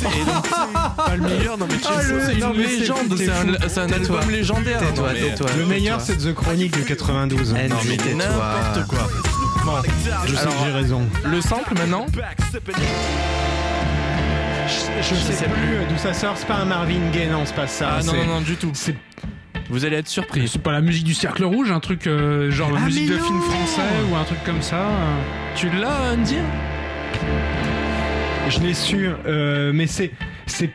[0.02, 0.48] Et donc,
[0.96, 3.48] pas le meilleur, non mais tu Ah, c'est une légende, c'est fou.
[3.48, 4.18] un, c'est un Tais-toi.
[4.18, 4.78] album légendaire.
[4.80, 5.46] Tais-toi, non, mais- tais-toi.
[5.56, 7.54] Le meilleur, c'est The Chronic de 92.
[7.58, 9.08] Eh, Non mais n'importe quoi.
[9.64, 9.72] Bon,
[10.26, 11.02] Je sais alors, que j'ai raison.
[11.24, 12.06] le sample maintenant
[14.68, 16.34] Je, je sais plus d'où ça sort.
[16.36, 17.96] C'est pas un Marvin Gaye, non, c'est pas ça.
[17.98, 18.70] Ah non, non, non, du tout.
[18.74, 18.94] C'est
[19.68, 20.46] Vous allez être surpris.
[20.48, 23.40] C'est pas la musique du cercle rouge, un truc euh, genre Ah, musique de film
[23.40, 24.76] français ou un truc comme ça.
[24.76, 25.16] euh.
[25.56, 26.36] Tu l'as, Andy
[28.48, 30.12] Je l'ai su, euh, mais c'est.
[30.46, 30.70] C'est.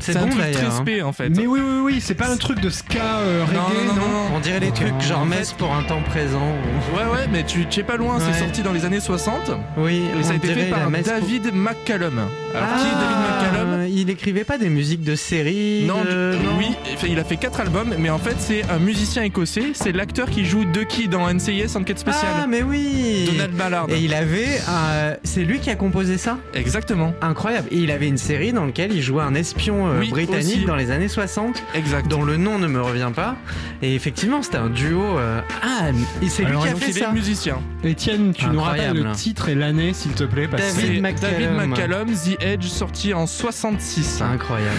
[0.00, 0.70] C'est un bon truc très hein.
[0.72, 1.28] spé en fait.
[1.28, 4.08] Mais oui, oui, oui, c'est pas un truc de ska euh, reggae, non, non, non,
[4.08, 4.36] non.
[4.36, 6.40] On dirait les trucs genre messe pour un temps présent.
[6.42, 8.24] ou- Ouais, ouais, mais tu tu es pas loin, Ouais.
[8.32, 11.02] c'est sorti dans les années 60 Oui, et ça a été fait la par pour-
[11.02, 12.20] David McCallum.
[12.54, 16.32] Alors qui est David Ah, McCallum Il écrivait pas des musiques de séries non, de-
[16.36, 16.66] du- oui,
[17.08, 20.44] il a fait 4 albums, mais en fait c'est un musicien écossais, c'est l'acteur qui
[20.44, 22.46] joue Ducky dans NCIS Enquête Ah, spéciale.
[22.48, 23.86] mais oui Donald Ballard.
[23.90, 24.58] Et il avait.
[24.68, 26.38] un- C'est lui qui a composé ça?
[26.54, 27.68] Exactement, Incroyable.
[27.70, 30.64] Et il avait une série dans laquelle il jouait un espion euh, Oui, britannique aussi.
[30.64, 32.08] dans les années 60, exact.
[32.08, 33.36] dont le nom ne me revient pas.
[33.82, 35.18] Et effectivement, c'était un duo.
[35.18, 35.88] euh, Ah,
[36.22, 37.08] et c'est lui qui a fait il ça.
[37.10, 37.58] est musicien.
[37.84, 41.30] Étienne, tu nous rappelles le titre et l'année, s'il te plaît, parce que David McCallum.
[41.56, 44.20] David McCallum, The Edge, sorti en 66.
[44.22, 44.76] Incroyable.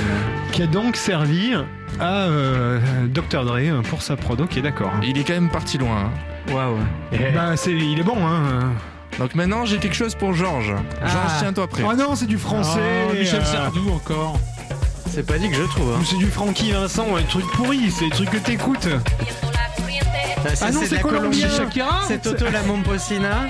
[0.51, 1.53] qui a donc servi
[1.99, 3.43] à euh, Dr.
[3.45, 4.91] Dre pour sa prodo, qui est d'accord.
[5.03, 6.11] Il est quand même parti loin.
[6.49, 6.53] hein.
[6.53, 6.78] Waouh.
[7.34, 8.72] Bah, c'est, il est bon, hein.
[9.20, 10.74] Donc maintenant j'ai quelque chose pour Georges.
[11.01, 11.36] Georges, Ah.
[11.39, 11.84] tiens-toi prêt.
[11.88, 12.80] Oh non, c'est du français.
[13.09, 14.39] Oh, Michel euh, Sardou encore.
[15.09, 15.93] C'est pas dit que je trouve.
[15.93, 15.99] hein.
[16.01, 18.88] ou c'est du Francky Vincent, des trucs pourris, c'est des trucs que t'écoutes.
[20.45, 21.47] Ah, ça, Ah non, c'est la colombien.
[21.47, 21.55] Colombie.
[21.55, 23.45] Shakira C'est Toto la Momposina,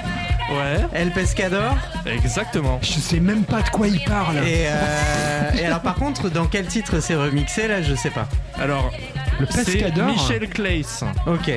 [0.51, 1.75] Ouais, El Pescador.
[2.05, 2.79] exactement.
[2.81, 4.37] Je sais même pas de quoi il parle.
[4.37, 8.27] Et, euh, et alors, par contre, dans quel titre c'est remixé là Je sais pas.
[8.59, 8.91] Alors,
[9.39, 10.07] Le c'est Pescador.
[10.07, 11.03] Michel Claes.
[11.27, 11.51] Ok.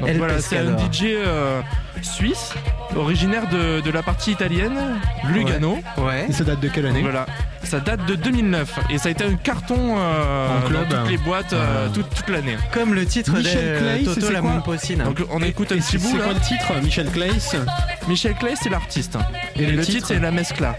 [0.00, 0.76] Donc El voilà, c'est un.
[0.76, 1.62] DJ euh,
[2.02, 2.52] suisse,
[2.94, 4.76] originaire de, de la partie italienne,
[5.30, 5.78] Lugano.
[5.96, 6.26] Ouais.
[6.28, 7.24] Et ça date de quelle année Voilà,
[7.62, 10.88] ça date de 2009 et ça a été un carton euh, En club.
[10.88, 12.56] dans toutes les boîtes euh, toute, toute l'année.
[12.72, 15.04] Comme le titre Michel de Clay, Toto la quoi Momposina.
[15.04, 17.56] Donc on écoute un Et petit bout c'est quoi le titre Michel Claes
[18.08, 19.16] Michel Claes c'est l'artiste.
[19.56, 20.76] Et Et le le titre c'est La Mescla.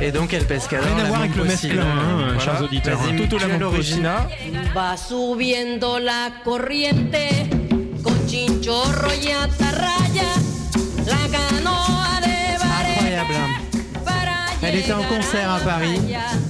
[0.00, 0.86] Et donc El Pescador.
[0.94, 2.38] Rien à voir avec le mesclin, hein, Voilà.
[2.40, 2.98] chers auditeurs.
[3.00, 4.02] Vas-y, Toto la tu as l'origine.
[4.02, 4.72] Momposina.
[4.74, 7.28] Va subiendo la corriente
[8.04, 10.28] con chinchorro y atarraya,
[11.04, 12.28] la canoa de
[12.94, 13.34] Incroyable.
[14.62, 16.00] Elle était en concert à Paris.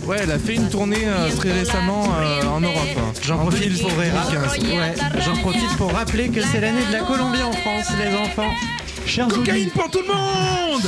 [0.07, 2.77] Ouais, elle a fait une tournée euh, très récemment euh, en Europe.
[3.23, 4.59] J'en En profite pour 2015.
[4.59, 4.95] ouais,
[5.25, 8.51] j'en profite pour rappeler que c'est l'année de la Colombie en France, les enfants.
[9.09, 10.83] Chers Cocaïne pour tout le monde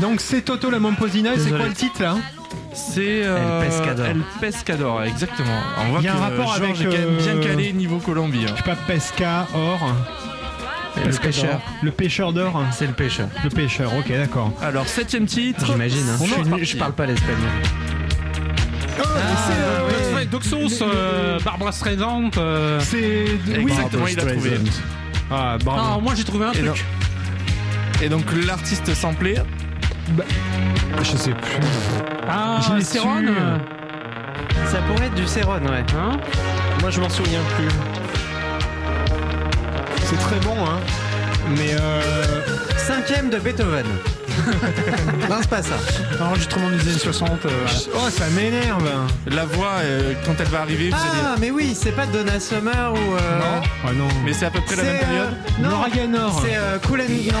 [0.00, 2.16] Donc c'est Toto la Momposina et c'est quoi le titre là
[2.72, 4.06] C'est euh, El Pescador.
[4.06, 5.60] El Pescador, exactement.
[5.80, 7.42] On voit Il y a que un rapport Georges avec, est quand même bien euh,
[7.42, 8.44] calé niveau Colombie.
[8.48, 8.52] hein.
[8.52, 9.94] Je sais pas, Pesca, Or.
[11.04, 11.60] Le pêcheur.
[11.82, 13.28] Le pêcheur d'or C'est le pêcheur.
[13.44, 14.52] Le pêcheur, ok, d'accord.
[14.62, 15.64] Alors, septième titre.
[15.66, 16.04] J'imagine.
[16.08, 16.24] hein.
[16.58, 17.38] Je, suis parle pas l'espagnol.
[18.98, 22.30] Oh, Euh, ouais, Doxos, euh, Barbara Streisand.
[22.36, 22.78] euh.
[22.80, 23.26] C'est.
[23.58, 24.50] Oui, Exactement, il a trouvé.
[25.30, 26.00] Ah, Ah, bravo.
[26.00, 26.84] moi j'ai trouvé un Et truc.
[28.02, 29.36] Et donc l'artiste samplé,
[31.02, 31.60] Je sais plus.
[32.28, 33.16] Ah, Je l'ai Céron,
[34.66, 35.84] Ça pourrait être du Céron, ouais.
[35.98, 36.16] hein
[36.80, 37.68] Moi, je m'en souviens plus.
[40.04, 40.78] C'est très bon, hein.
[41.56, 42.00] Mais euh.
[42.76, 43.86] Cinquième de Beethoven.
[45.28, 45.76] Non, c'est pas ça.
[46.20, 47.46] Enregistrement des années 60.
[47.46, 47.48] euh.
[47.94, 48.88] Oh, ça m'énerve.
[49.26, 51.40] la voix, euh, quand elle va arriver, vous Ah, allez.
[51.40, 52.96] mais oui, c'est pas Donna Summer ou.
[52.96, 54.08] euh, Non, Ah non.
[54.24, 55.28] mais c'est à peu près la même période.
[55.58, 56.42] euh, non, Laura Gaynor.
[56.44, 57.04] C'est euh, Cool and...
[57.04, 57.38] Non.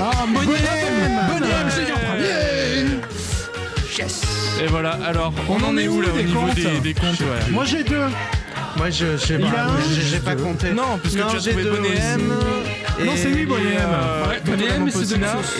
[0.00, 1.20] Ah, Bonnie M.
[1.30, 2.26] Bonnie M, j'ai dit en premier.
[4.62, 6.94] Et voilà, alors, on, On en est où là au des niveau comptes des, des
[6.94, 7.50] comptes ouais.
[7.50, 8.04] Moi, j'ai deux.
[8.76, 9.58] Moi, je je sais Il pas.
[9.60, 10.70] a un, j'ai- J'ai pas compté.
[10.72, 11.98] Non, parce que Non, tu as j'ai trouvé deux Bonnet aussi.
[11.98, 12.32] M.
[13.04, 13.80] Non, c'est lui, Bonnet M.
[13.88, 15.14] Euh, Ouais, Bonnet M, c'est.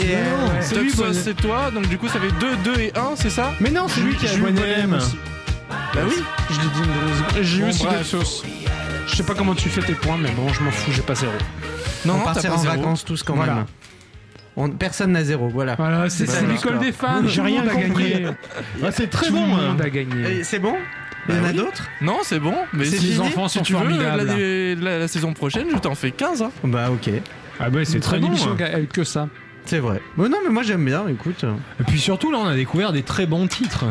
[0.04, 3.16] Et, euh, c'est lui, c'est toi, donc du coup ça fait 2, 2 et 1,
[3.16, 4.80] c'est ça Mais non, c'est lui qui a J'ai eu Bonnet Bonnet M.
[4.84, 5.16] M aussi.
[5.94, 6.14] Bah oui.
[6.50, 6.80] Je l'ai dit
[7.36, 7.84] une J'ai eu aussi.
[7.84, 8.42] Doxos.
[9.06, 11.14] Je sais pas comment tu fais tes points, mais bon, je m'en fous, j'ai pas
[11.14, 11.32] zéro.
[12.04, 13.54] Non, On non, partira en vacances tous quand Voilà.
[13.54, 13.64] même.
[14.56, 15.74] On- personne n'a zéro, voilà.
[15.76, 17.20] Voilà, c'est c'est l'école des fans.
[17.26, 18.12] J'ai rien compris.
[18.12, 18.26] gagné.
[18.82, 19.46] Ah, c'est très Tout bon.
[19.46, 19.68] le hein.
[19.68, 20.38] monde a gagné.
[20.38, 20.74] Et C'est bon?
[21.28, 22.54] Il y en a d'autres Non, c'est bon.
[22.72, 24.26] Mais si, Les enfants si sont tu veux, formidables.
[24.80, 26.42] la, la saison prochaine, je t'en fais 15.
[26.42, 26.50] Hein.
[26.64, 27.10] Bah ok,
[27.60, 28.28] Ah bah c'est très bon.
[28.28, 28.64] émission hein.
[28.72, 29.28] avec que ça.
[29.64, 30.00] c'est vrai.
[30.16, 31.44] Bon, non mais moi j'aime bien, écoute.
[31.80, 33.84] Et puis surtout là on a découvert des très bons titres.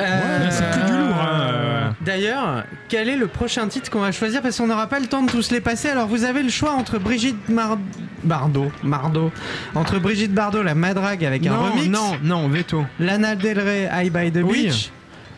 [0.00, 1.14] Euh, Là, c'est que du lourd.
[1.20, 1.94] hein.
[2.00, 4.40] D'ailleurs, quel est le prochain titre qu'on va choisir?
[4.40, 5.88] Parce qu'on n'aura pas le temps de tous les passer.
[5.90, 7.78] Alors vous avez le choix entre Brigitte Mar-
[8.24, 9.30] Bardot, Bardot,
[9.74, 12.84] entre Brigitte Bardot, la madrague avec un non, remix, non, non, veto.
[13.00, 14.90] Lana Del Rey, High by the Oui.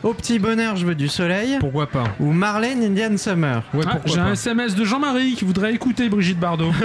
[0.04, 3.62] Au petit bonheur, je veux du soleil, Pourquoi pas ou Marlène Indian Summer.
[3.72, 6.70] Ouais, Ah, J'ai un SMS de Jean-Marie qui voudrait écouter Brigitte Bardot.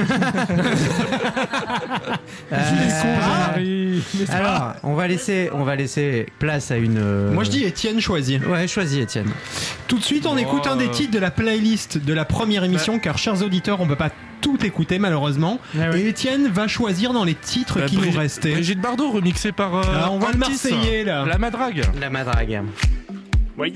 [2.51, 6.97] Euh, pas alors, on va laisser, on va laisser place à une.
[6.97, 8.43] euh, Moi je dis Étienne choisit.
[8.45, 9.27] Ouais, choisis Étienne.
[9.87, 10.37] Tout de suite on Oh.
[10.37, 13.87] écoute un des titres de la playlist de la première émission car chers auditeurs on
[13.87, 14.09] peut pas
[14.41, 15.59] tout écouter malheureusement.
[15.77, 15.99] Ah oui.
[16.01, 18.51] Et Étienne va choisir dans les titres Bah, qui nous Brigitte- restaient.
[18.53, 19.75] Brigitte Bardot, remixée par.
[19.75, 21.25] euh, Ah, on va le Marseillais, là.
[21.25, 21.81] La madrague.
[21.99, 22.61] La madrague.
[23.59, 23.67] Sur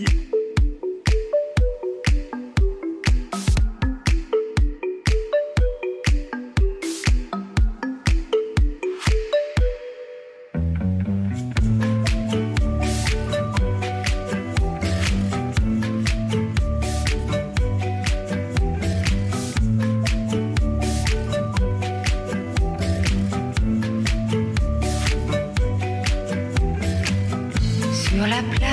[28.27, 28.72] la plage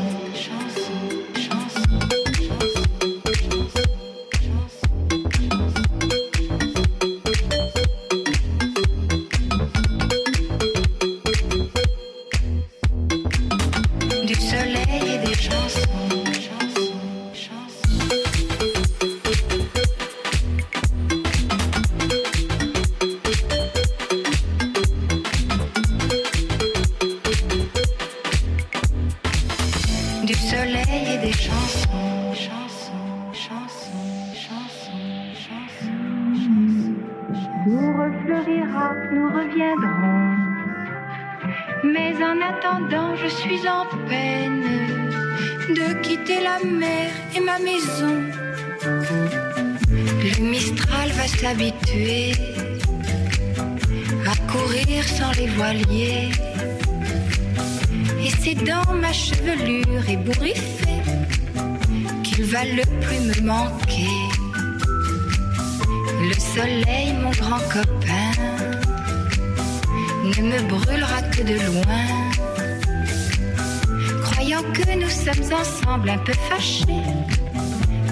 [74.85, 76.85] que nous sommes ensemble un peu fâchés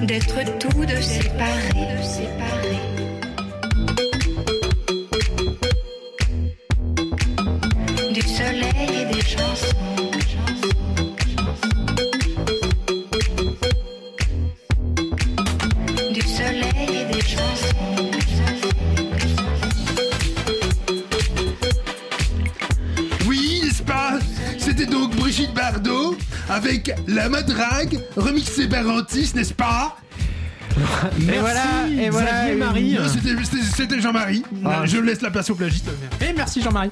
[0.04, 2.80] d'être tous deux séparés, séparés.
[8.14, 9.89] Du soleil et des chansons.
[27.20, 29.98] La Madrague, remixée par Antis, n'est-ce pas?
[31.20, 32.56] Et voilà, et voilà.
[32.56, 32.98] Marie.
[33.76, 34.42] C'était- Jean-Marie.
[34.64, 34.84] Ah.
[34.86, 35.90] Je laisse la place au plagiste.
[36.22, 36.92] Et merci Jean-Marie.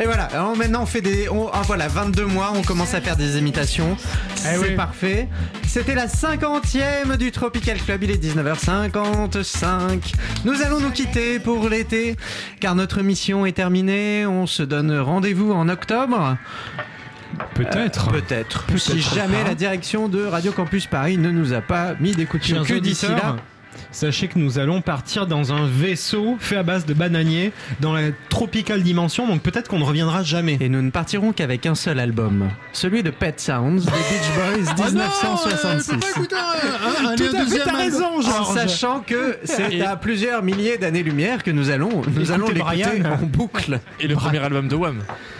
[0.00, 1.28] Et voilà, alors maintenant on fait des.
[1.28, 3.96] On, ah voilà, 22 mois, on commence à faire des imitations.
[4.34, 4.74] C'est oui.
[4.74, 5.28] parfait.
[5.68, 10.00] C'était la 50e du Tropical Club, il est 19h55.
[10.44, 12.16] Nous allons nous quitter pour l'été,
[12.58, 14.26] car notre mission est terminée.
[14.26, 16.36] On se donne rendez-vous en octobre.
[17.54, 18.10] Peut-être.
[18.10, 18.64] Peut-être.
[18.76, 22.48] Si jamais la direction de Radio Campus Paris ne nous a pas mis des coups
[22.48, 23.36] de pied cul d'ici là.
[23.90, 28.10] Sachez que nous allons partir dans un vaisseau fait à base de bananiers dans la
[28.28, 30.56] tropicale dimension, donc peut-être qu'on ne reviendra jamais.
[30.60, 34.74] Et nous ne partirons qu'avec un seul album, celui de Pet Sounds des Beach Boys
[34.84, 35.92] 1966.
[36.10, 37.76] écouter un, un, un, Tout à fait, deuxième t'as album.
[37.80, 38.54] raison, En Georges.
[38.54, 43.80] sachant que c'est à plusieurs milliers d'années-lumière que nous allons, nous allons l'écouter en boucle.
[44.00, 44.98] Et le premier album de Wham.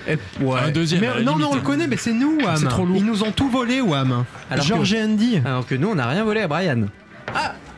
[0.09, 0.61] Et- ouais.
[0.67, 1.01] Un deuxième.
[1.01, 1.39] Mais non, limite.
[1.39, 2.57] non, on le connaît, mais c'est nous, Wham.
[2.57, 2.97] C'est trop lourd.
[2.97, 4.25] Ils nous ont tout volé, Wham.
[4.51, 5.41] Alors Georges que- et Andy.
[5.45, 6.83] Alors que nous, on n'a rien volé à Brian.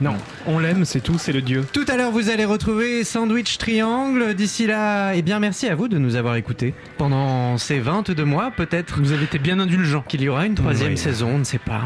[0.00, 0.14] Non,
[0.46, 1.64] on l'aime, c'est tout, c'est le dieu.
[1.72, 4.34] Tout à l'heure, vous allez retrouver Sandwich Triangle.
[4.34, 8.50] D'ici là, eh bien, merci à vous de nous avoir écoutés pendant ces 22 mois.
[8.50, 10.04] Peut-être Vous avez été bien indulgent.
[10.08, 10.98] qu'il y aura une troisième Oui.
[10.98, 11.82] saison, on ne sait pas.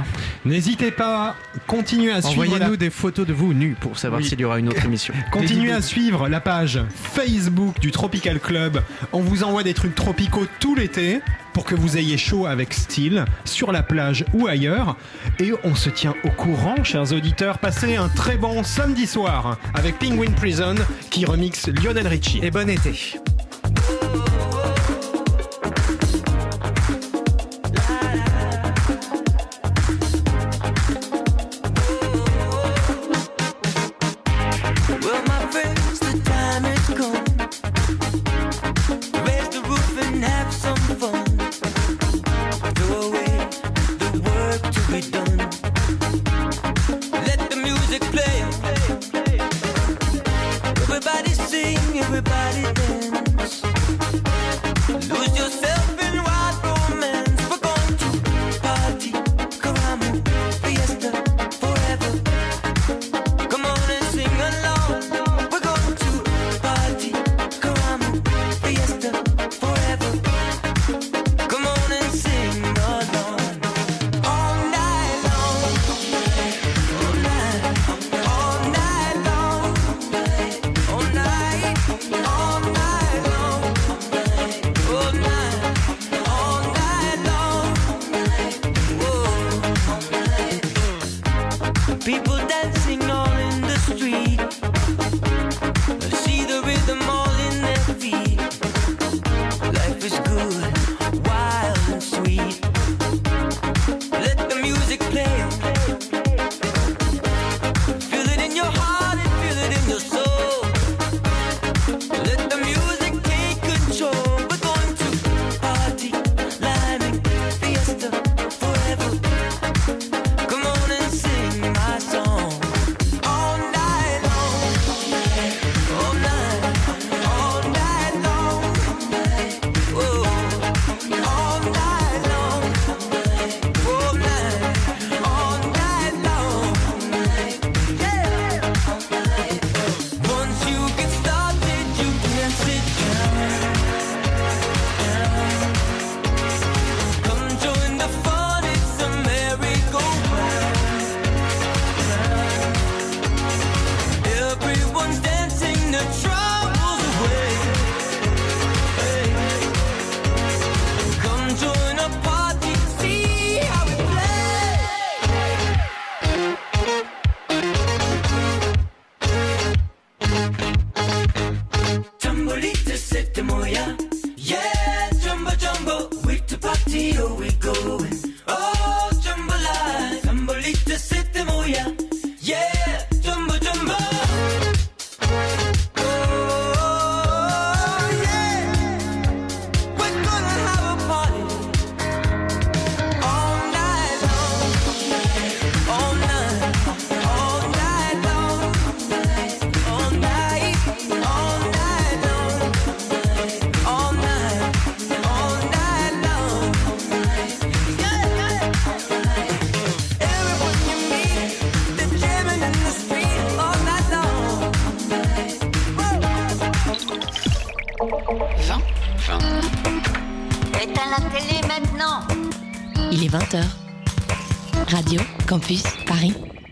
[0.46, 1.36] N'hésitez pas,
[1.66, 2.42] continuez à suivre.
[2.44, 4.26] Envoyez-nous la- des photos de vous nus pour savoir Oui.
[4.28, 5.12] s'il y aura une autre émission.
[5.30, 8.82] Continuez à suivre la page Facebook du Tropical Club.
[9.12, 11.20] On vous envoie des trucs tropicaux tout l'été
[11.52, 14.96] pour que vous ayez chaud avec style sur la plage ou ailleurs.
[15.40, 17.58] Et on se tient au courant, chers auditeurs.
[17.58, 20.76] Passez un très bon samedi soir avec Penguin Prison
[21.10, 22.38] qui remixe Lionel Richie.
[22.42, 23.18] Et bon été.